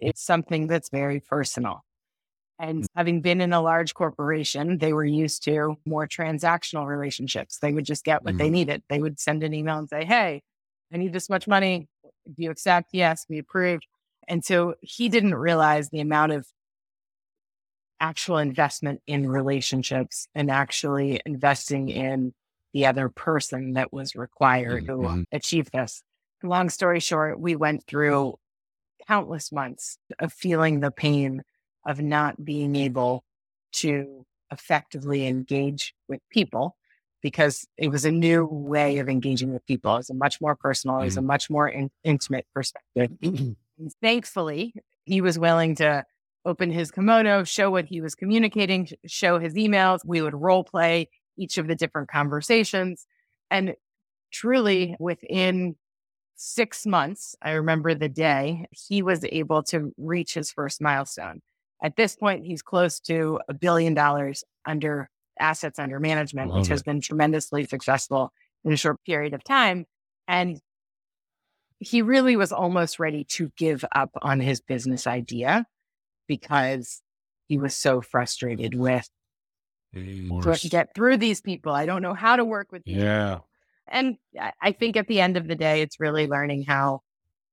is 0.00 0.12
something 0.16 0.66
that's 0.66 0.88
very 0.90 1.20
personal. 1.20 1.84
And 2.58 2.84
mm. 2.84 2.86
having 2.94 3.20
been 3.20 3.40
in 3.40 3.52
a 3.52 3.60
large 3.60 3.94
corporation, 3.94 4.78
they 4.78 4.92
were 4.92 5.04
used 5.04 5.42
to 5.44 5.76
more 5.84 6.06
transactional 6.06 6.86
relationships. 6.86 7.58
They 7.58 7.72
would 7.72 7.84
just 7.84 8.04
get 8.04 8.24
what 8.24 8.34
mm 8.34 8.38
they 8.38 8.50
needed. 8.50 8.82
They 8.88 9.00
would 9.00 9.18
send 9.18 9.42
an 9.42 9.54
email 9.54 9.78
and 9.78 9.88
say, 9.88 10.04
Hey, 10.04 10.42
I 10.92 10.96
need 10.96 11.12
this 11.12 11.30
much 11.30 11.48
money. 11.48 11.88
Do 12.26 12.42
you 12.42 12.50
accept? 12.50 12.90
Yes, 12.92 13.26
we 13.28 13.38
approved. 13.38 13.86
And 14.28 14.44
so 14.44 14.74
he 14.80 15.08
didn't 15.08 15.34
realize 15.34 15.90
the 15.90 16.00
amount 16.00 16.32
of 16.32 16.46
actual 18.00 18.38
investment 18.38 19.00
in 19.06 19.28
relationships 19.28 20.26
and 20.34 20.50
actually 20.50 21.20
investing 21.24 21.88
in 21.88 22.32
the 22.72 22.86
other 22.86 23.08
person 23.08 23.74
that 23.74 23.92
was 23.92 24.14
required 24.14 24.86
mm-hmm. 24.86 25.22
to 25.22 25.26
achieve 25.32 25.70
this. 25.70 26.02
Long 26.42 26.68
story 26.68 27.00
short, 27.00 27.40
we 27.40 27.56
went 27.56 27.86
through 27.86 28.34
countless 29.06 29.52
months 29.52 29.98
of 30.18 30.32
feeling 30.32 30.80
the 30.80 30.90
pain 30.90 31.42
of 31.86 32.00
not 32.00 32.44
being 32.44 32.76
able 32.76 33.24
to 33.72 34.24
effectively 34.50 35.26
engage 35.26 35.94
with 36.08 36.20
people 36.30 36.76
because 37.22 37.66
it 37.78 37.88
was 37.88 38.04
a 38.04 38.10
new 38.10 38.44
way 38.44 38.98
of 38.98 39.08
engaging 39.08 39.52
with 39.52 39.64
people. 39.66 39.94
It 39.94 39.98
was 39.98 40.10
a 40.10 40.14
much 40.14 40.40
more 40.40 40.54
personal, 40.54 41.00
it 41.00 41.04
was 41.04 41.16
a 41.16 41.20
mm-hmm. 41.20 41.26
much 41.26 41.50
more 41.50 41.68
in- 41.68 41.90
intimate 42.04 42.46
perspective. 42.54 43.10
thankfully, 44.02 44.74
he 45.04 45.20
was 45.20 45.38
willing 45.38 45.74
to 45.76 46.04
open 46.44 46.70
his 46.70 46.90
kimono, 46.90 47.44
show 47.44 47.70
what 47.70 47.86
he 47.86 48.00
was 48.00 48.14
communicating, 48.14 48.88
show 49.06 49.38
his 49.38 49.54
emails. 49.54 50.00
We 50.04 50.20
would 50.20 50.34
role 50.34 50.64
play 50.64 51.08
each 51.36 51.58
of 51.58 51.66
the 51.66 51.74
different 51.74 52.08
conversations. 52.10 53.06
And 53.50 53.74
truly, 54.30 54.94
within 54.98 55.76
six 56.36 56.84
months, 56.84 57.34
I 57.40 57.52
remember 57.52 57.94
the 57.94 58.08
day, 58.08 58.66
he 58.70 59.02
was 59.02 59.24
able 59.24 59.62
to 59.64 59.92
reach 59.96 60.34
his 60.34 60.52
first 60.52 60.80
milestone. 60.80 61.40
At 61.84 61.96
this 61.96 62.16
point, 62.16 62.46
he's 62.46 62.62
close 62.62 62.98
to 63.00 63.38
a 63.46 63.52
billion 63.52 63.92
dollars 63.92 64.42
under 64.64 65.10
assets 65.38 65.78
under 65.78 66.00
management, 66.00 66.48
Love 66.48 66.60
which 66.60 66.68
it. 66.68 66.70
has 66.70 66.82
been 66.82 67.02
tremendously 67.02 67.66
successful 67.66 68.32
in 68.64 68.72
a 68.72 68.76
short 68.76 68.96
period 69.04 69.34
of 69.34 69.44
time. 69.44 69.84
And 70.26 70.58
he 71.78 72.00
really 72.00 72.36
was 72.36 72.52
almost 72.52 72.98
ready 72.98 73.24
to 73.24 73.52
give 73.58 73.84
up 73.94 74.10
on 74.22 74.40
his 74.40 74.62
business 74.62 75.06
idea 75.06 75.66
because 76.26 77.02
he 77.48 77.58
was 77.58 77.76
so 77.76 78.00
frustrated 78.00 78.74
with 78.74 79.06
to 79.92 80.68
get 80.70 80.94
through 80.94 81.18
these 81.18 81.42
people. 81.42 81.72
I 81.72 81.84
don't 81.84 82.00
know 82.00 82.14
how 82.14 82.36
to 82.36 82.46
work 82.46 82.72
with 82.72 82.84
people. 82.84 83.02
Yeah. 83.02 83.40
And 83.86 84.16
I 84.34 84.72
think 84.72 84.96
at 84.96 85.06
the 85.06 85.20
end 85.20 85.36
of 85.36 85.46
the 85.46 85.54
day, 85.54 85.82
it's 85.82 86.00
really 86.00 86.26
learning 86.26 86.64
how 86.64 87.02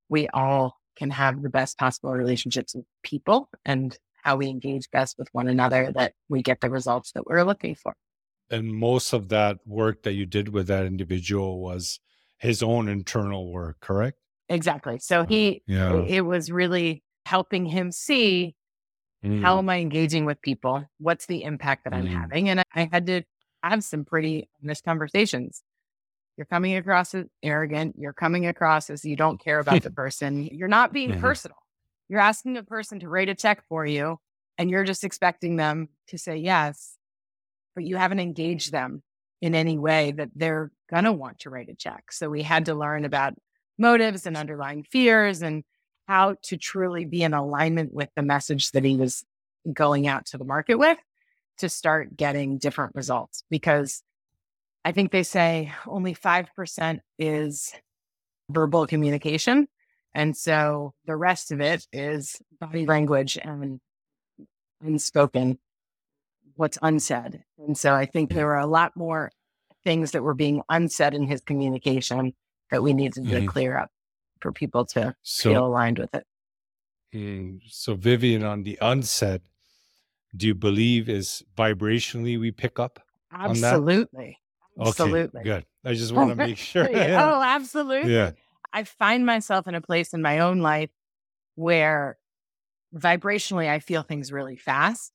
we 0.07 0.29
all 0.29 0.77
can 0.95 1.09
have 1.09 1.41
the 1.41 1.49
best 1.49 1.77
possible 1.77 2.13
relationships 2.13 2.73
with 2.73 2.85
people 3.03 3.49
and 3.65 3.97
how 4.23 4.37
we 4.37 4.47
engage 4.47 4.89
best 4.91 5.17
with 5.17 5.27
one 5.31 5.47
another 5.47 5.91
that 5.95 6.13
we 6.29 6.41
get 6.41 6.61
the 6.61 6.69
results 6.69 7.11
that 7.13 7.25
we're 7.25 7.43
looking 7.43 7.75
for. 7.75 7.93
And 8.49 8.73
most 8.73 9.13
of 9.13 9.29
that 9.29 9.59
work 9.65 10.03
that 10.03 10.13
you 10.13 10.25
did 10.25 10.49
with 10.49 10.67
that 10.67 10.85
individual 10.85 11.61
was 11.61 11.99
his 12.37 12.61
own 12.61 12.89
internal 12.89 13.51
work, 13.51 13.79
correct? 13.79 14.17
Exactly. 14.49 14.99
So 14.99 15.25
he, 15.25 15.63
yeah. 15.67 16.03
it 16.05 16.21
was 16.21 16.51
really 16.51 17.03
helping 17.25 17.65
him 17.65 17.91
see 17.91 18.55
mm. 19.23 19.41
how 19.41 19.57
am 19.57 19.69
I 19.69 19.79
engaging 19.79 20.25
with 20.25 20.41
people? 20.41 20.85
What's 20.99 21.27
the 21.27 21.43
impact 21.43 21.85
that 21.85 21.93
I'm 21.93 22.07
mm. 22.07 22.13
having? 22.13 22.49
And 22.49 22.63
I 22.75 22.89
had 22.91 23.07
to 23.07 23.21
have 23.63 23.83
some 23.83 24.03
pretty 24.03 24.49
honest 24.61 24.83
conversations. 24.83 25.63
You're 26.35 26.45
coming 26.45 26.75
across 26.75 27.13
as 27.13 27.25
arrogant. 27.43 27.95
You're 27.97 28.13
coming 28.13 28.47
across 28.47 28.89
as 28.89 29.05
you 29.05 29.15
don't 29.15 29.41
care 29.41 29.59
about 29.59 29.83
the 29.83 29.91
person. 29.91 30.49
You're 30.51 30.67
not 30.67 30.91
being 30.91 31.11
mm-hmm. 31.11 31.21
personal. 31.21 31.57
You're 32.11 32.19
asking 32.19 32.57
a 32.57 32.63
person 32.63 32.99
to 32.99 33.07
write 33.07 33.29
a 33.29 33.35
check 33.35 33.63
for 33.69 33.85
you 33.85 34.17
and 34.57 34.69
you're 34.69 34.83
just 34.83 35.05
expecting 35.05 35.55
them 35.55 35.87
to 36.09 36.17
say 36.17 36.35
yes, 36.35 36.97
but 37.73 37.85
you 37.85 37.95
haven't 37.95 38.19
engaged 38.19 38.73
them 38.73 39.01
in 39.41 39.55
any 39.55 39.77
way 39.77 40.11
that 40.11 40.27
they're 40.35 40.73
going 40.89 41.05
to 41.05 41.13
want 41.13 41.39
to 41.39 41.49
write 41.49 41.69
a 41.69 41.73
check. 41.73 42.11
So 42.11 42.29
we 42.29 42.41
had 42.41 42.65
to 42.65 42.75
learn 42.75 43.05
about 43.05 43.35
motives 43.77 44.25
and 44.25 44.35
underlying 44.35 44.83
fears 44.83 45.41
and 45.41 45.63
how 46.05 46.35
to 46.43 46.57
truly 46.57 47.05
be 47.05 47.23
in 47.23 47.33
alignment 47.33 47.93
with 47.93 48.09
the 48.17 48.23
message 48.23 48.71
that 48.71 48.83
he 48.83 48.97
was 48.97 49.23
going 49.71 50.05
out 50.05 50.25
to 50.25 50.37
the 50.37 50.43
market 50.43 50.75
with 50.75 50.97
to 51.59 51.69
start 51.69 52.17
getting 52.17 52.57
different 52.57 52.93
results. 52.93 53.45
Because 53.49 54.03
I 54.83 54.91
think 54.91 55.13
they 55.13 55.23
say 55.23 55.71
only 55.87 56.13
5% 56.13 56.99
is 57.17 57.73
verbal 58.49 58.85
communication. 58.85 59.69
And 60.13 60.35
so 60.35 60.93
the 61.05 61.15
rest 61.15 61.51
of 61.51 61.61
it 61.61 61.87
is 61.93 62.41
body 62.59 62.85
language 62.85 63.37
and 63.41 63.79
unspoken, 64.83 65.59
what's 66.55 66.77
unsaid. 66.81 67.43
And 67.57 67.77
so 67.77 67.93
I 67.93 68.05
think 68.05 68.33
there 68.33 68.45
were 68.45 68.57
a 68.57 68.65
lot 68.65 68.95
more 68.95 69.31
things 69.83 70.11
that 70.11 70.23
were 70.23 70.33
being 70.33 70.61
unsaid 70.69 71.13
in 71.13 71.27
his 71.27 71.41
communication 71.41 72.33
that 72.71 72.83
we 72.83 72.93
needed 72.93 73.25
to 73.25 73.35
mm-hmm. 73.35 73.45
clear 73.47 73.77
up 73.77 73.89
for 74.39 74.51
people 74.51 74.85
to 74.85 75.15
so, 75.21 75.51
feel 75.51 75.65
aligned 75.65 75.99
with 75.99 76.13
it. 76.13 76.25
Mm, 77.13 77.59
so, 77.67 77.93
Vivian, 77.93 78.43
on 78.43 78.63
the 78.63 78.77
unsaid, 78.81 79.41
do 80.35 80.47
you 80.47 80.55
believe 80.55 81.09
is 81.09 81.43
vibrationally 81.57 82.39
we 82.39 82.51
pick 82.51 82.79
up? 82.79 82.99
Absolutely. 83.33 84.39
Absolutely. 84.79 85.41
Okay, 85.41 85.49
good. 85.49 85.65
I 85.83 85.93
just 85.93 86.11
want 86.15 86.29
to 86.29 86.35
make 86.35 86.57
sure. 86.57 86.87
oh, 86.93 87.41
absolutely. 87.43 88.13
Yeah. 88.13 88.31
I 88.73 88.83
find 88.83 89.25
myself 89.25 89.67
in 89.67 89.75
a 89.75 89.81
place 89.81 90.13
in 90.13 90.21
my 90.21 90.39
own 90.39 90.59
life 90.59 90.89
where 91.55 92.17
vibrationally 92.95 93.69
I 93.69 93.79
feel 93.79 94.03
things 94.03 94.31
really 94.31 94.57
fast. 94.57 95.11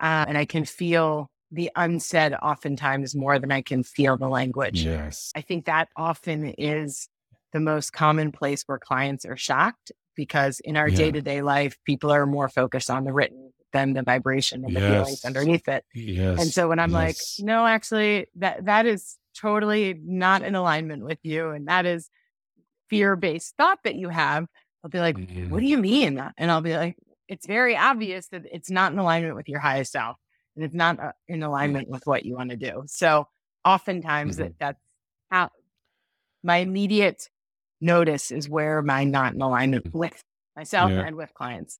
Uh, 0.00 0.24
and 0.26 0.36
I 0.36 0.44
can 0.44 0.64
feel 0.64 1.30
the 1.50 1.70
unsaid 1.76 2.34
oftentimes 2.34 3.14
more 3.14 3.38
than 3.38 3.52
I 3.52 3.62
can 3.62 3.82
feel 3.84 4.16
the 4.16 4.28
language. 4.28 4.84
Yes. 4.84 5.30
I 5.36 5.42
think 5.42 5.66
that 5.66 5.88
often 5.96 6.54
is 6.58 7.08
the 7.52 7.60
most 7.60 7.92
common 7.92 8.32
place 8.32 8.62
where 8.66 8.78
clients 8.78 9.24
are 9.24 9.36
shocked 9.36 9.92
because 10.16 10.60
in 10.60 10.76
our 10.76 10.90
day 10.90 11.10
to 11.10 11.20
day 11.20 11.42
life, 11.42 11.78
people 11.84 12.10
are 12.10 12.26
more 12.26 12.48
focused 12.48 12.90
on 12.90 13.04
the 13.04 13.12
written 13.12 13.52
than 13.72 13.92
the 13.92 14.02
vibration 14.02 14.64
and 14.64 14.74
the 14.74 14.80
feelings 14.80 15.24
underneath 15.24 15.68
it. 15.68 15.84
Yes. 15.94 16.40
And 16.40 16.50
so 16.50 16.68
when 16.68 16.78
I'm 16.78 16.92
like, 16.92 17.16
no, 17.38 17.66
actually, 17.66 18.26
that 18.36 18.64
that 18.66 18.86
is 18.86 19.16
totally 19.34 19.98
not 20.02 20.42
in 20.42 20.54
alignment 20.54 21.04
with 21.04 21.18
you, 21.22 21.50
and 21.50 21.68
that 21.68 21.86
is 21.86 22.10
fear 22.92 23.16
based 23.16 23.56
thought 23.58 23.80
that 23.84 23.96
you 23.96 24.10
have, 24.10 24.46
I'll 24.84 24.90
be 24.90 25.00
like, 25.00 25.18
Mhm. 25.18 25.50
what 25.50 25.60
do 25.60 25.66
you 25.66 25.78
mean? 25.78 26.18
And 26.38 26.52
I'll 26.52 26.62
be 26.62 26.76
like, 26.76 26.96
it's 27.28 27.46
very 27.48 27.76
obvious 27.76 28.28
that 28.28 28.44
it's 28.52 28.70
not 28.70 28.92
in 28.92 29.00
alignment 29.00 29.36
with 29.36 29.48
your 29.48 29.60
highest 29.60 29.92
self, 29.92 30.18
and 30.56 30.64
it's 30.64 30.74
not 30.76 31.00
uh, 31.00 31.12
in 31.28 31.42
alignment 31.42 31.88
with 31.88 32.06
what 32.06 32.24
you 32.26 32.36
want 32.36 32.50
to 32.50 32.56
do. 32.58 32.84
So 32.86 33.26
oftentimes 33.64 34.36
Mm-hmm. 34.36 34.52
that 34.52 34.52
that's 34.60 34.80
how 35.30 35.50
my 36.42 36.58
immediate 36.58 37.28
notice 37.80 38.30
is 38.30 38.48
where 38.48 38.82
my 38.82 39.04
not 39.04 39.34
in 39.34 39.42
alignment 39.42 39.86
with 39.92 40.22
myself 40.56 40.92
Mm-hmm. 40.92 40.98
Yeah. 40.98 41.06
and 41.06 41.16
with 41.16 41.34
clients. 41.34 41.78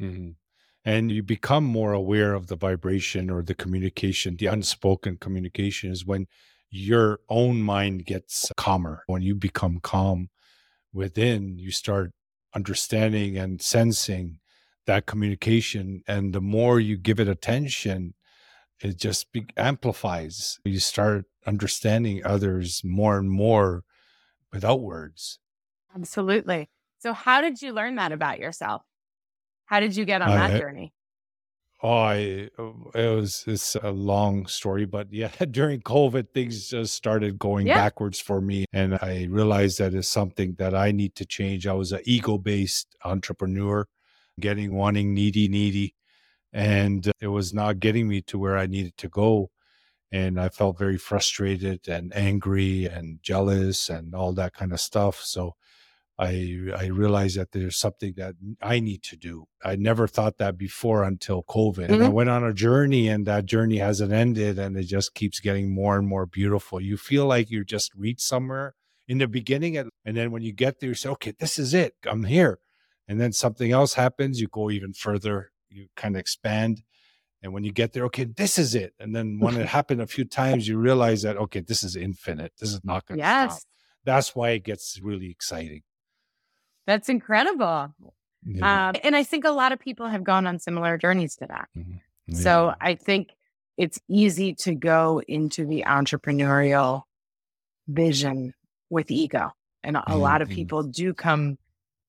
Mhm. 0.00 0.36
And 0.84 1.12
you 1.12 1.22
become 1.22 1.64
more 1.64 1.92
aware 1.92 2.34
of 2.34 2.46
the 2.46 2.56
vibration 2.56 3.28
or 3.30 3.42
the 3.42 3.54
communication, 3.54 4.36
the 4.36 4.46
unspoken 4.46 5.18
communication 5.18 5.90
is 5.92 6.06
when 6.06 6.26
your 6.70 7.20
own 7.28 7.62
mind 7.62 8.06
gets 8.06 8.50
calmer. 8.56 9.02
When 9.06 9.22
you 9.22 9.34
become 9.34 9.80
calm 9.80 10.30
within, 10.92 11.58
you 11.58 11.70
start 11.70 12.12
understanding 12.54 13.36
and 13.36 13.60
sensing 13.60 14.38
that 14.86 15.06
communication. 15.06 16.02
And 16.08 16.32
the 16.32 16.40
more 16.40 16.80
you 16.80 16.96
give 16.96 17.20
it 17.20 17.28
attention, 17.28 18.14
it 18.80 18.98
just 18.98 19.32
be- 19.32 19.46
amplifies. 19.56 20.58
You 20.64 20.80
start 20.80 21.26
understanding 21.46 22.24
others 22.24 22.82
more 22.84 23.18
and 23.18 23.30
more 23.30 23.84
without 24.52 24.80
words. 24.80 25.38
Absolutely. 25.94 26.68
So 26.98 27.12
how 27.12 27.40
did 27.40 27.62
you 27.62 27.72
learn 27.72 27.96
that 27.96 28.12
about 28.12 28.38
yourself? 28.38 28.82
How 29.66 29.80
did 29.80 29.96
you 29.96 30.04
get 30.04 30.22
on 30.22 30.30
I- 30.30 30.48
that 30.48 30.60
journey? 30.60 30.92
Oh, 31.82 31.88
I 31.92 32.14
it 32.18 32.50
was 32.94 33.44
it's 33.46 33.74
a 33.76 33.90
long 33.90 34.46
story, 34.46 34.84
but 34.84 35.10
yeah, 35.12 35.30
during 35.50 35.80
COVID, 35.80 36.32
things 36.34 36.68
just 36.68 36.94
started 36.94 37.38
going 37.38 37.68
Yeah. 37.68 37.74
backwards 37.74 38.20
for 38.20 38.40
me, 38.42 38.66
and 38.72 38.94
I 38.96 39.26
realized 39.30 39.78
that 39.78 39.94
is 39.94 40.06
something 40.08 40.54
that 40.58 40.74
I 40.74 40.92
need 40.92 41.14
to 41.16 41.24
change. 41.24 41.66
I 41.66 41.72
was 41.72 41.92
an 41.92 42.00
ego-based 42.04 42.96
entrepreneur, 43.04 43.86
getting 44.38 44.74
wanting 44.74 45.14
needy, 45.14 45.48
needy, 45.48 45.94
and 46.52 47.10
it 47.20 47.28
was 47.28 47.54
not 47.54 47.80
getting 47.80 48.08
me 48.08 48.22
to 48.22 48.38
where 48.38 48.58
I 48.58 48.66
needed 48.66 48.96
to 48.98 49.08
go, 49.08 49.50
and 50.12 50.40
I 50.40 50.50
felt 50.50 50.78
very 50.78 50.98
frustrated 50.98 51.88
and 51.88 52.14
angry 52.16 52.86
and 52.86 53.22
jealous 53.22 53.88
and 53.90 54.14
all 54.14 54.32
that 54.34 54.54
kind 54.54 54.72
of 54.72 54.80
stuff. 54.80 55.22
So. 55.22 55.56
I 56.28 56.30
I 56.76 56.86
realized 57.02 57.36
that 57.38 57.52
there's 57.52 57.78
something 57.78 58.12
that 58.18 58.34
I 58.60 58.78
need 58.80 59.02
to 59.04 59.16
do. 59.16 59.46
I 59.64 59.76
never 59.76 60.06
thought 60.06 60.36
that 60.38 60.58
before 60.58 61.02
until 61.04 61.42
COVID. 61.44 61.88
And 61.92 62.02
I 62.02 62.08
Mhm. 62.08 62.12
went 62.18 62.30
on 62.30 62.44
a 62.44 62.52
journey 62.66 63.08
and 63.08 63.26
that 63.26 63.46
journey 63.46 63.78
hasn't 63.78 64.12
ended 64.12 64.58
and 64.58 64.76
it 64.76 64.84
just 64.96 65.14
keeps 65.14 65.40
getting 65.40 65.74
more 65.74 65.96
and 65.98 66.06
more 66.06 66.26
beautiful. 66.26 66.80
You 66.80 66.96
feel 66.98 67.26
like 67.26 67.50
you 67.50 67.64
just 67.64 67.94
reached 67.94 68.20
somewhere 68.34 68.74
in 69.08 69.18
the 69.18 69.28
beginning 69.28 69.76
and, 69.78 69.90
and 70.04 70.16
then 70.16 70.30
when 70.32 70.42
you 70.42 70.52
get 70.52 70.80
there 70.80 70.90
you 70.90 70.94
say, 70.94 71.08
"Okay, 71.16 71.32
this 71.42 71.58
is 71.58 71.72
it. 71.74 71.94
I'm 72.06 72.24
here." 72.24 72.58
And 73.08 73.20
then 73.20 73.32
something 73.32 73.72
else 73.72 73.94
happens, 73.94 74.40
you 74.40 74.48
go 74.48 74.70
even 74.70 74.92
further, 74.92 75.36
you 75.70 75.88
kind 75.96 76.14
of 76.16 76.20
expand. 76.20 76.82
And 77.42 77.52
when 77.54 77.64
you 77.64 77.72
get 77.72 77.92
there, 77.94 78.04
okay, 78.06 78.24
this 78.24 78.58
is 78.58 78.74
it. 78.74 78.94
And 79.00 79.16
then 79.16 79.38
when 79.40 79.56
it 79.56 79.66
happened 79.78 80.02
a 80.02 80.06
few 80.06 80.24
times, 80.26 80.68
you 80.68 80.78
realize 80.78 81.22
that 81.22 81.36
okay, 81.38 81.60
this 81.60 81.82
is 81.82 81.96
infinite. 81.96 82.52
This 82.60 82.72
is 82.74 82.82
not 82.84 83.06
going 83.06 83.18
to 83.20 83.24
stop. 83.26 83.40
Yes. 83.52 83.66
That's 84.04 84.34
why 84.36 84.50
it 84.50 84.64
gets 84.64 85.00
really 85.02 85.30
exciting. 85.30 85.82
That's 86.86 87.08
incredible. 87.08 87.94
Yeah. 88.44 88.88
Um, 88.88 88.94
and 89.04 89.14
I 89.14 89.22
think 89.22 89.44
a 89.44 89.50
lot 89.50 89.72
of 89.72 89.78
people 89.80 90.06
have 90.08 90.24
gone 90.24 90.46
on 90.46 90.58
similar 90.58 90.96
journeys 90.98 91.36
to 91.36 91.46
that. 91.46 91.68
Yeah. 91.74 92.34
So 92.34 92.74
I 92.80 92.94
think 92.94 93.30
it's 93.76 94.00
easy 94.08 94.54
to 94.54 94.74
go 94.74 95.20
into 95.28 95.66
the 95.66 95.84
entrepreneurial 95.86 97.02
vision 97.88 98.54
with 98.88 99.10
ego. 99.10 99.52
And 99.82 99.96
a 99.96 100.14
a 100.14 100.16
lot 100.16 100.42
of 100.42 100.48
people 100.48 100.82
do 100.82 101.14
come 101.14 101.58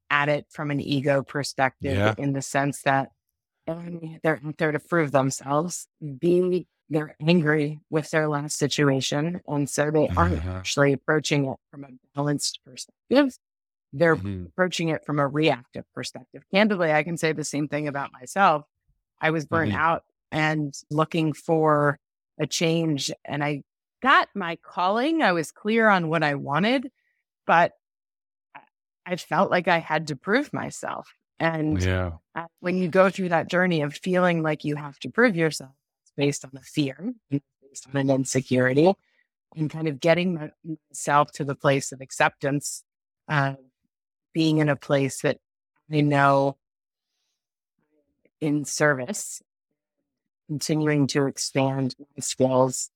at 0.10 0.28
it 0.30 0.46
from 0.50 0.72
an 0.72 0.82
ego 0.82 1.24
perspective 1.24 1.96
Yeah. 1.96 2.14
in 2.18 2.34
the 2.34 2.42
sense 2.42 2.82
that 2.84 3.12
A, 3.68 4.20
they're 4.24 4.42
out 4.46 4.58
there 4.58 4.72
to 4.72 4.80
prove 4.80 5.12
themselves. 5.12 5.88
B, 6.20 6.68
they're 6.90 7.16
angry 7.26 7.80
with 7.90 8.10
their 8.12 8.28
last 8.28 8.58
situation. 8.58 9.40
And 9.48 9.70
so 9.70 9.90
they 9.92 10.10
aren't 10.10 10.40
Uh-huh. 10.40 10.52
actually 10.58 10.92
approaching 10.94 11.46
it 11.46 11.58
from 11.70 11.86
a 11.86 11.88
balanced 12.16 12.60
perspective. 12.66 13.38
They're 13.94 14.16
Mhm. 14.16 14.48
approaching 14.48 14.90
it 14.90 15.06
from 15.06 15.20
a 15.20 15.28
reactive 15.28 15.86
perspective. 15.94 16.44
Candidly, 16.54 16.92
I 16.94 17.04
can 17.04 17.18
say 17.18 17.34
the 17.34 17.44
same 17.44 17.68
thing 17.68 17.88
about 17.88 18.12
myself. 18.14 18.66
I 19.20 19.32
was 19.32 19.46
burnt 19.46 19.72
Mhm. 19.74 19.78
out 19.78 20.06
and 20.32 20.74
looking 20.90 21.34
for 21.34 22.00
a 22.40 22.48
change, 22.48 23.12
and 23.26 23.44
I 23.44 23.64
got 24.02 24.30
my 24.34 24.56
calling. 24.58 25.22
I 25.22 25.32
was 25.34 25.52
clear 25.52 25.90
on 25.90 26.08
what 26.08 26.24
I 26.24 26.36
wanted, 26.36 26.92
but 27.46 27.74
I- 29.06 29.16
felt 29.18 29.52
like 29.52 29.68
I 29.68 29.80
had 29.80 30.08
to 30.08 30.16
prove 30.16 30.54
myself. 30.54 31.14
And 31.40 31.82
Yeah. 31.84 32.18
uh, 32.36 32.48
when 32.62 32.78
you 32.78 32.88
go 32.88 33.10
through 33.10 33.30
that 33.30 33.50
journey 33.50 33.82
of 33.82 33.94
feeling 33.96 34.42
like 34.42 34.64
you 34.64 34.76
have 34.78 35.00
to 35.00 35.10
prove 35.10 35.36
yourself, 35.36 35.76
it's 36.04 36.12
based 36.16 36.46
on 36.46 36.52
a 36.56 36.62
fear, 36.62 37.14
based 37.30 37.88
on 37.90 37.98
an 37.98 38.10
insecurity, 38.10 38.94
and 39.56 39.70
kind 39.70 39.88
of 39.88 40.00
getting 40.00 40.52
myself 40.64 41.32
to 41.34 41.44
the 41.44 41.56
place 41.56 41.92
of 41.92 42.00
acceptance, 42.00 42.84
uh, 43.28 43.56
being 44.34 44.60
in 44.60 44.70
a 44.70 44.76
place 44.76 45.22
that 45.22 45.38
I 45.92 46.02
know 46.02 46.58
in 48.40 48.66
service, 48.66 49.42
continuing 50.48 51.08
to 51.08 51.28
expand 51.28 51.96
my 52.00 52.22
skills. 52.22 52.90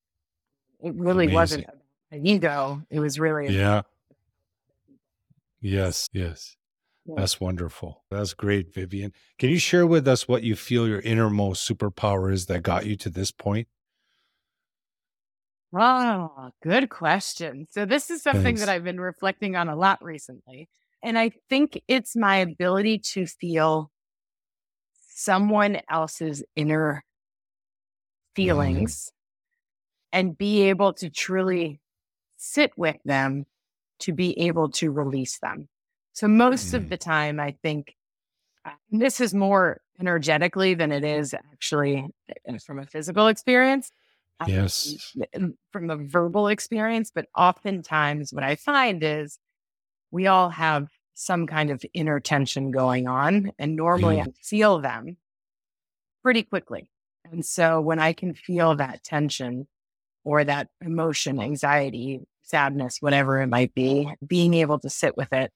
It 0.81 0.93
really 0.95 1.27
wasn't 1.27 1.65
Amazing. 1.65 1.79
about 2.11 2.21
my 2.23 2.29
ego. 2.29 2.81
It 2.89 2.99
was 2.99 3.19
really 3.19 3.55
Yeah. 3.55 3.83
Yes. 5.61 6.07
Yes. 6.13 6.57
Yeah. 7.05 7.15
That's 7.17 7.39
wonderful. 7.39 8.03
That's 8.09 8.33
great, 8.33 8.73
Vivian. 8.73 9.13
Can 9.37 9.49
you 9.49 9.59
share 9.59 9.85
with 9.85 10.07
us 10.07 10.27
what 10.27 10.43
you 10.43 10.55
feel 10.55 10.87
your 10.87 10.99
innermost 11.01 11.67
superpower 11.69 12.31
is 12.31 12.47
that 12.47 12.63
got 12.63 12.85
you 12.85 12.95
to 12.97 13.09
this 13.09 13.31
point? 13.31 13.67
Oh, 15.77 16.51
good 16.63 16.89
question. 16.89 17.67
So 17.69 17.85
this 17.85 18.09
is 18.09 18.23
something 18.23 18.43
Thanks. 18.43 18.61
that 18.61 18.69
I've 18.69 18.83
been 18.83 18.99
reflecting 18.99 19.55
on 19.55 19.67
a 19.67 19.75
lot 19.75 20.03
recently. 20.03 20.69
And 21.05 21.19
I 21.19 21.29
think 21.49 21.79
it's 21.87 22.15
my 22.15 22.37
ability 22.37 22.97
to 23.13 23.27
feel 23.27 23.91
someone 25.07 25.77
else's 25.87 26.43
inner 26.55 27.03
feelings 28.35 29.11
and 30.11 30.35
be 30.35 30.63
able 30.63 30.93
to 30.93 31.11
truly 31.11 31.79
sit 32.37 32.71
with 32.75 32.97
them 33.05 33.45
to 33.99 34.13
be 34.13 34.37
able 34.39 34.69
to 34.71 34.91
release 34.91 35.37
them. 35.39 35.69
So 36.13 36.27
most 36.27 36.71
Mm. 36.71 36.77
of 36.77 36.89
the 36.89 36.97
time, 36.97 37.39
I 37.39 37.51
think 37.61 37.95
uh, 38.65 38.71
this 38.89 39.21
is 39.21 39.33
more 39.33 39.81
energetically 39.99 40.73
than 40.73 40.91
it 40.91 41.03
is 41.03 41.35
actually 41.35 42.03
uh, 42.49 42.57
from 42.65 42.79
a 42.79 42.85
physical 42.87 43.27
experience. 43.27 43.91
Um, 44.39 44.49
Yes. 44.49 45.15
n- 45.33 45.55
from 45.71 45.91
a 45.91 45.97
verbal 45.97 46.47
experience, 46.47 47.11
but 47.13 47.27
oftentimes 47.37 48.33
what 48.33 48.43
I 48.43 48.55
find 48.55 49.03
is 49.03 49.37
we 50.11 50.27
all 50.27 50.49
have 50.49 50.89
some 51.15 51.47
kind 51.47 51.71
of 51.71 51.83
inner 51.93 52.19
tension 52.19 52.71
going 52.71 53.07
on, 53.07 53.51
and 53.57 53.75
normally 53.75 54.17
Yeah. 54.17 54.25
I 54.27 54.33
feel 54.43 54.79
them 54.79 55.17
pretty 56.21 56.43
quickly. 56.43 56.91
And 57.31 57.43
so 57.43 57.81
when 57.81 57.99
I 57.99 58.13
can 58.13 58.33
feel 58.35 58.75
that 58.75 59.03
tension 59.03 59.67
or 60.23 60.43
that 60.43 60.69
emotion, 60.81 61.39
anxiety, 61.39 62.21
sadness, 62.43 63.01
whatever 63.01 63.41
it 63.41 63.47
might 63.47 63.73
be, 63.73 64.11
being 64.25 64.53
able 64.53 64.77
to 64.79 64.89
sit 64.89 65.17
with 65.17 65.33
it 65.33 65.51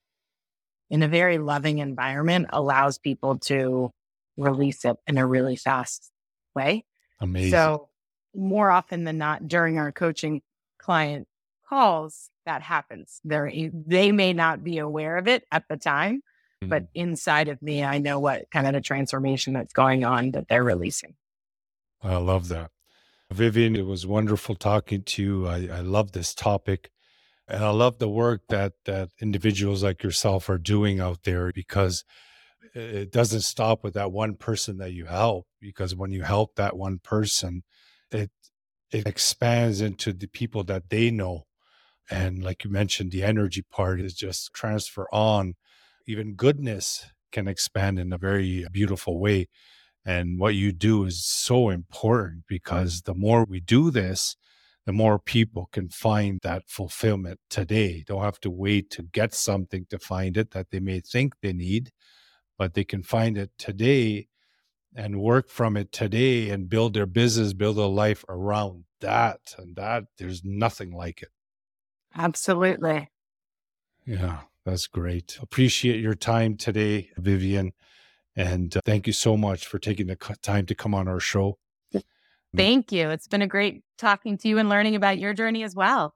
in 0.90 1.04
a 1.04 1.08
very 1.08 1.38
loving 1.38 1.78
environment 1.78 2.48
allows 2.52 2.98
people 2.98 3.38
to 3.38 3.92
release 4.38 4.86
it 4.86 4.96
in 5.06 5.18
a 5.18 5.28
really 5.28 5.56
fast 5.56 6.12
way. 6.56 6.86
Amazing. 7.20 7.52
So 7.52 7.90
more 8.34 8.72
often 8.72 9.04
than 9.04 9.18
not, 9.18 9.48
during 9.48 9.78
our 9.78 9.92
coaching 9.92 10.42
client 10.80 11.28
calls, 11.70 12.30
that 12.46 12.62
happens. 12.64 13.22
They're, 13.24 13.52
they 13.72 14.12
may 14.12 14.34
not 14.34 14.64
be 14.64 14.80
aware 14.80 15.18
of 15.18 15.28
it 15.28 15.44
at 15.52 15.66
the 15.70 15.78
time, 15.78 16.22
but 16.62 16.84
Mhm. 16.84 16.90
inside 16.96 17.48
of 17.48 17.62
me, 17.62 17.84
I 17.84 18.00
know 18.00 18.20
what 18.20 18.50
kind 18.52 18.68
of 18.68 18.76
a 18.76 18.82
transformation 18.82 19.54
that's 19.54 19.74
going 19.74 20.04
on 20.04 20.32
that 20.32 20.48
they're 20.50 20.64
releasing. 20.64 21.16
I 22.02 22.18
love 22.18 22.48
that. 22.50 22.72
Vivian, 23.32 23.76
it 23.76 23.86
was 23.86 24.08
wonderful 24.08 24.56
talking 24.56 25.04
to 25.04 25.24
you. 25.24 25.48
I, 25.48 25.68
I 25.68 25.82
love 25.82 26.14
this 26.14 26.34
topic. 26.34 26.92
And 27.48 27.64
I 27.64 27.72
love 27.72 28.00
the 28.00 28.10
work 28.10 28.44
that 28.50 28.74
that 28.86 29.10
individuals 29.22 29.84
like 29.84 30.04
yourself 30.04 30.50
are 30.50 30.58
doing 30.60 31.00
out 31.00 31.24
there 31.24 31.52
because 31.54 32.06
it 32.74 33.12
doesn't 33.12 33.42
stop 33.42 33.84
with 33.84 33.94
that 33.96 34.12
one 34.12 34.36
person 34.36 34.78
that 34.78 34.94
you 34.94 35.06
help 35.06 35.48
because 35.60 35.96
when 35.96 36.12
you 36.12 36.24
help 36.24 36.56
that 36.56 36.78
one 36.78 37.00
person 37.00 37.64
it 38.12 38.32
it 38.92 39.08
expands 39.08 39.82
into 39.82 40.14
the 40.14 40.28
people 40.28 40.64
that 40.66 40.90
they 40.90 41.12
know 41.12 41.46
and 42.10 42.44
like 42.44 42.64
you 42.64 42.70
mentioned 42.70 43.12
the 43.12 43.24
energy 43.24 43.62
part 43.62 44.00
is 44.00 44.14
just 44.14 44.54
transfer 44.54 45.08
on 45.12 45.56
even 46.08 46.36
goodness 46.36 47.12
can 47.32 47.48
expand 47.48 48.00
in 48.00 48.12
a 48.12 48.18
very 48.18 48.66
beautiful 48.72 49.20
way 49.20 49.48
and 50.06 50.40
what 50.40 50.56
you 50.56 50.72
do 50.72 51.06
is 51.06 51.26
so 51.26 51.70
important 51.70 52.44
because 52.48 53.04
the 53.04 53.14
more 53.14 53.46
we 53.46 53.60
do 53.60 53.92
this 53.92 54.36
the 54.86 54.94
more 54.94 55.20
people 55.20 55.70
can 55.72 55.88
find 55.90 56.40
that 56.42 56.64
fulfillment 56.68 57.40
today 57.50 58.04
don't 58.08 58.24
have 58.24 58.40
to 58.40 58.50
wait 58.50 58.90
to 58.90 59.04
get 59.04 59.34
something 59.34 59.86
to 59.90 60.00
find 60.00 60.38
it 60.38 60.52
that 60.52 60.72
they 60.72 60.80
may 60.80 61.00
think 61.00 61.34
they 61.42 61.54
need 61.54 61.92
but 62.58 62.74
they 62.74 62.84
can 62.84 63.04
find 63.04 63.38
it 63.38 63.52
today 63.58 64.28
and 64.96 65.22
work 65.22 65.50
from 65.50 65.78
it 65.78 65.92
today 65.92 66.50
and 66.50 66.70
build 66.70 66.94
their 66.94 67.06
business, 67.06 67.54
build 67.54 67.78
a 67.78 67.86
life 67.86 68.26
around 68.28 68.86
that. 69.02 69.56
And 69.58 69.76
that 69.76 70.06
there's 70.18 70.44
nothing 70.44 70.92
like 70.92 71.22
it. 71.22 71.30
Absolutely. 72.16 73.10
Yeah, 74.06 74.40
that's 74.66 74.88
great. 74.88 75.38
Appreciate 75.42 76.00
your 76.00 76.16
time 76.16 76.58
today, 76.58 77.12
Vivian. 77.18 77.74
And 78.36 78.76
uh, 78.76 78.82
thank 78.86 79.08
you 79.08 79.14
so 79.14 79.36
much 79.38 79.68
for 79.68 79.80
taking 79.80 80.08
the 80.08 80.16
time 80.42 80.66
to 80.68 80.76
come 80.76 80.94
on 80.94 81.08
our 81.08 81.20
show. 81.20 81.58
Thank 82.56 82.92
you. 82.92 83.10
It's 83.10 83.28
been 83.28 83.42
a 83.42 83.48
great 83.48 83.84
talking 83.98 84.38
to 84.40 84.48
you 84.48 84.58
and 84.58 84.70
learning 84.70 84.96
about 84.96 85.20
your 85.20 85.34
journey 85.34 85.64
as 85.64 85.76
well. 85.76 86.16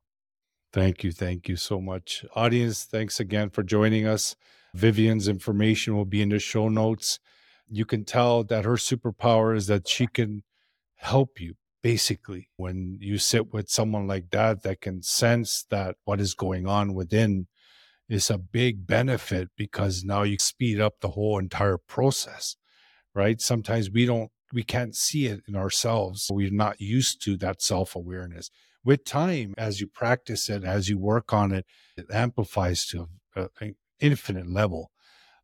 Thank 0.71 1.03
you. 1.03 1.11
Thank 1.11 1.47
you 1.47 1.55
so 1.55 1.79
much. 1.79 2.25
Audience, 2.35 2.85
thanks 2.85 3.19
again 3.19 3.51
for 3.51 3.61
joining 3.61 4.07
us. 4.07 4.35
Vivian's 4.73 5.27
information 5.27 5.95
will 5.95 6.05
be 6.05 6.21
in 6.21 6.29
the 6.29 6.39
show 6.39 6.67
notes. 6.67 7.19
You 7.69 7.85
can 7.85 8.05
tell 8.05 8.43
that 8.45 8.65
her 8.65 8.73
superpower 8.73 9.55
is 9.55 9.67
that 9.67 9.87
she 9.87 10.07
can 10.07 10.43
help 10.95 11.39
you 11.39 11.53
basically 11.83 12.49
when 12.57 12.97
you 12.99 13.19
sit 13.19 13.53
with 13.53 13.69
someone 13.69 14.07
like 14.07 14.31
that 14.31 14.63
that 14.63 14.81
can 14.81 15.03
sense 15.03 15.65
that 15.69 15.95
what 16.05 16.19
is 16.19 16.33
going 16.33 16.65
on 16.65 16.95
within 16.95 17.47
is 18.09 18.29
a 18.31 18.37
big 18.37 18.87
benefit 18.87 19.49
because 19.55 20.03
now 20.03 20.23
you 20.23 20.39
speed 20.39 20.79
up 20.79 20.99
the 20.99 21.09
whole 21.09 21.37
entire 21.37 21.77
process 21.77 22.55
right 23.13 23.39
sometimes 23.39 23.91
we 23.91 24.05
don't 24.05 24.31
we 24.51 24.63
can't 24.63 24.95
see 24.95 25.27
it 25.27 25.41
in 25.47 25.55
ourselves 25.55 26.29
we're 26.31 26.49
not 26.49 26.81
used 26.81 27.21
to 27.23 27.37
that 27.37 27.61
self-awareness 27.61 28.49
with 28.83 29.05
time 29.05 29.53
as 29.57 29.79
you 29.79 29.87
practice 29.87 30.49
it 30.49 30.63
as 30.63 30.89
you 30.89 30.97
work 30.97 31.31
on 31.33 31.51
it 31.51 31.65
it 31.97 32.05
amplifies 32.11 32.85
to 32.87 33.07
an 33.35 33.75
infinite 33.99 34.49
level. 34.49 34.91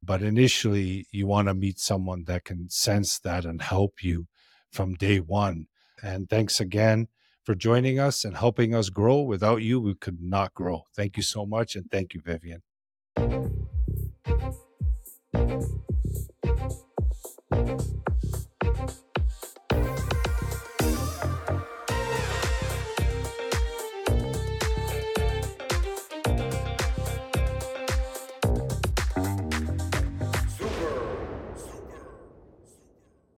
But 0.02 0.22
initially, 0.22 1.08
you 1.12 1.28
want 1.28 1.48
to 1.48 1.54
meet 1.54 1.80
someone 1.80 2.24
that 2.26 2.46
can 2.46 2.70
sense 2.70 3.20
that 3.20 3.46
and 3.46 3.62
help 3.62 4.04
you 4.04 4.28
from 4.72 4.94
day 4.94 5.20
one. 5.20 5.68
And 6.04 6.30
thanks 6.30 6.60
again 6.60 7.08
for 7.44 7.56
joining 7.56 8.00
us 8.00 8.26
and 8.26 8.38
helping 8.38 8.76
us 8.76 8.90
grow. 8.90 9.22
Without 9.22 9.62
you, 9.62 9.80
we 9.80 9.96
could 9.96 10.22
not 10.22 10.54
grow. 10.54 10.84
Thank 10.96 11.18
you 11.18 11.24
so 11.24 11.46
much. 11.46 11.76
And 11.76 11.90
thank 11.90 12.14
you, 12.14 12.22
Vivian. 12.22 12.62
Thank 17.52 17.72
you. 17.72 19.09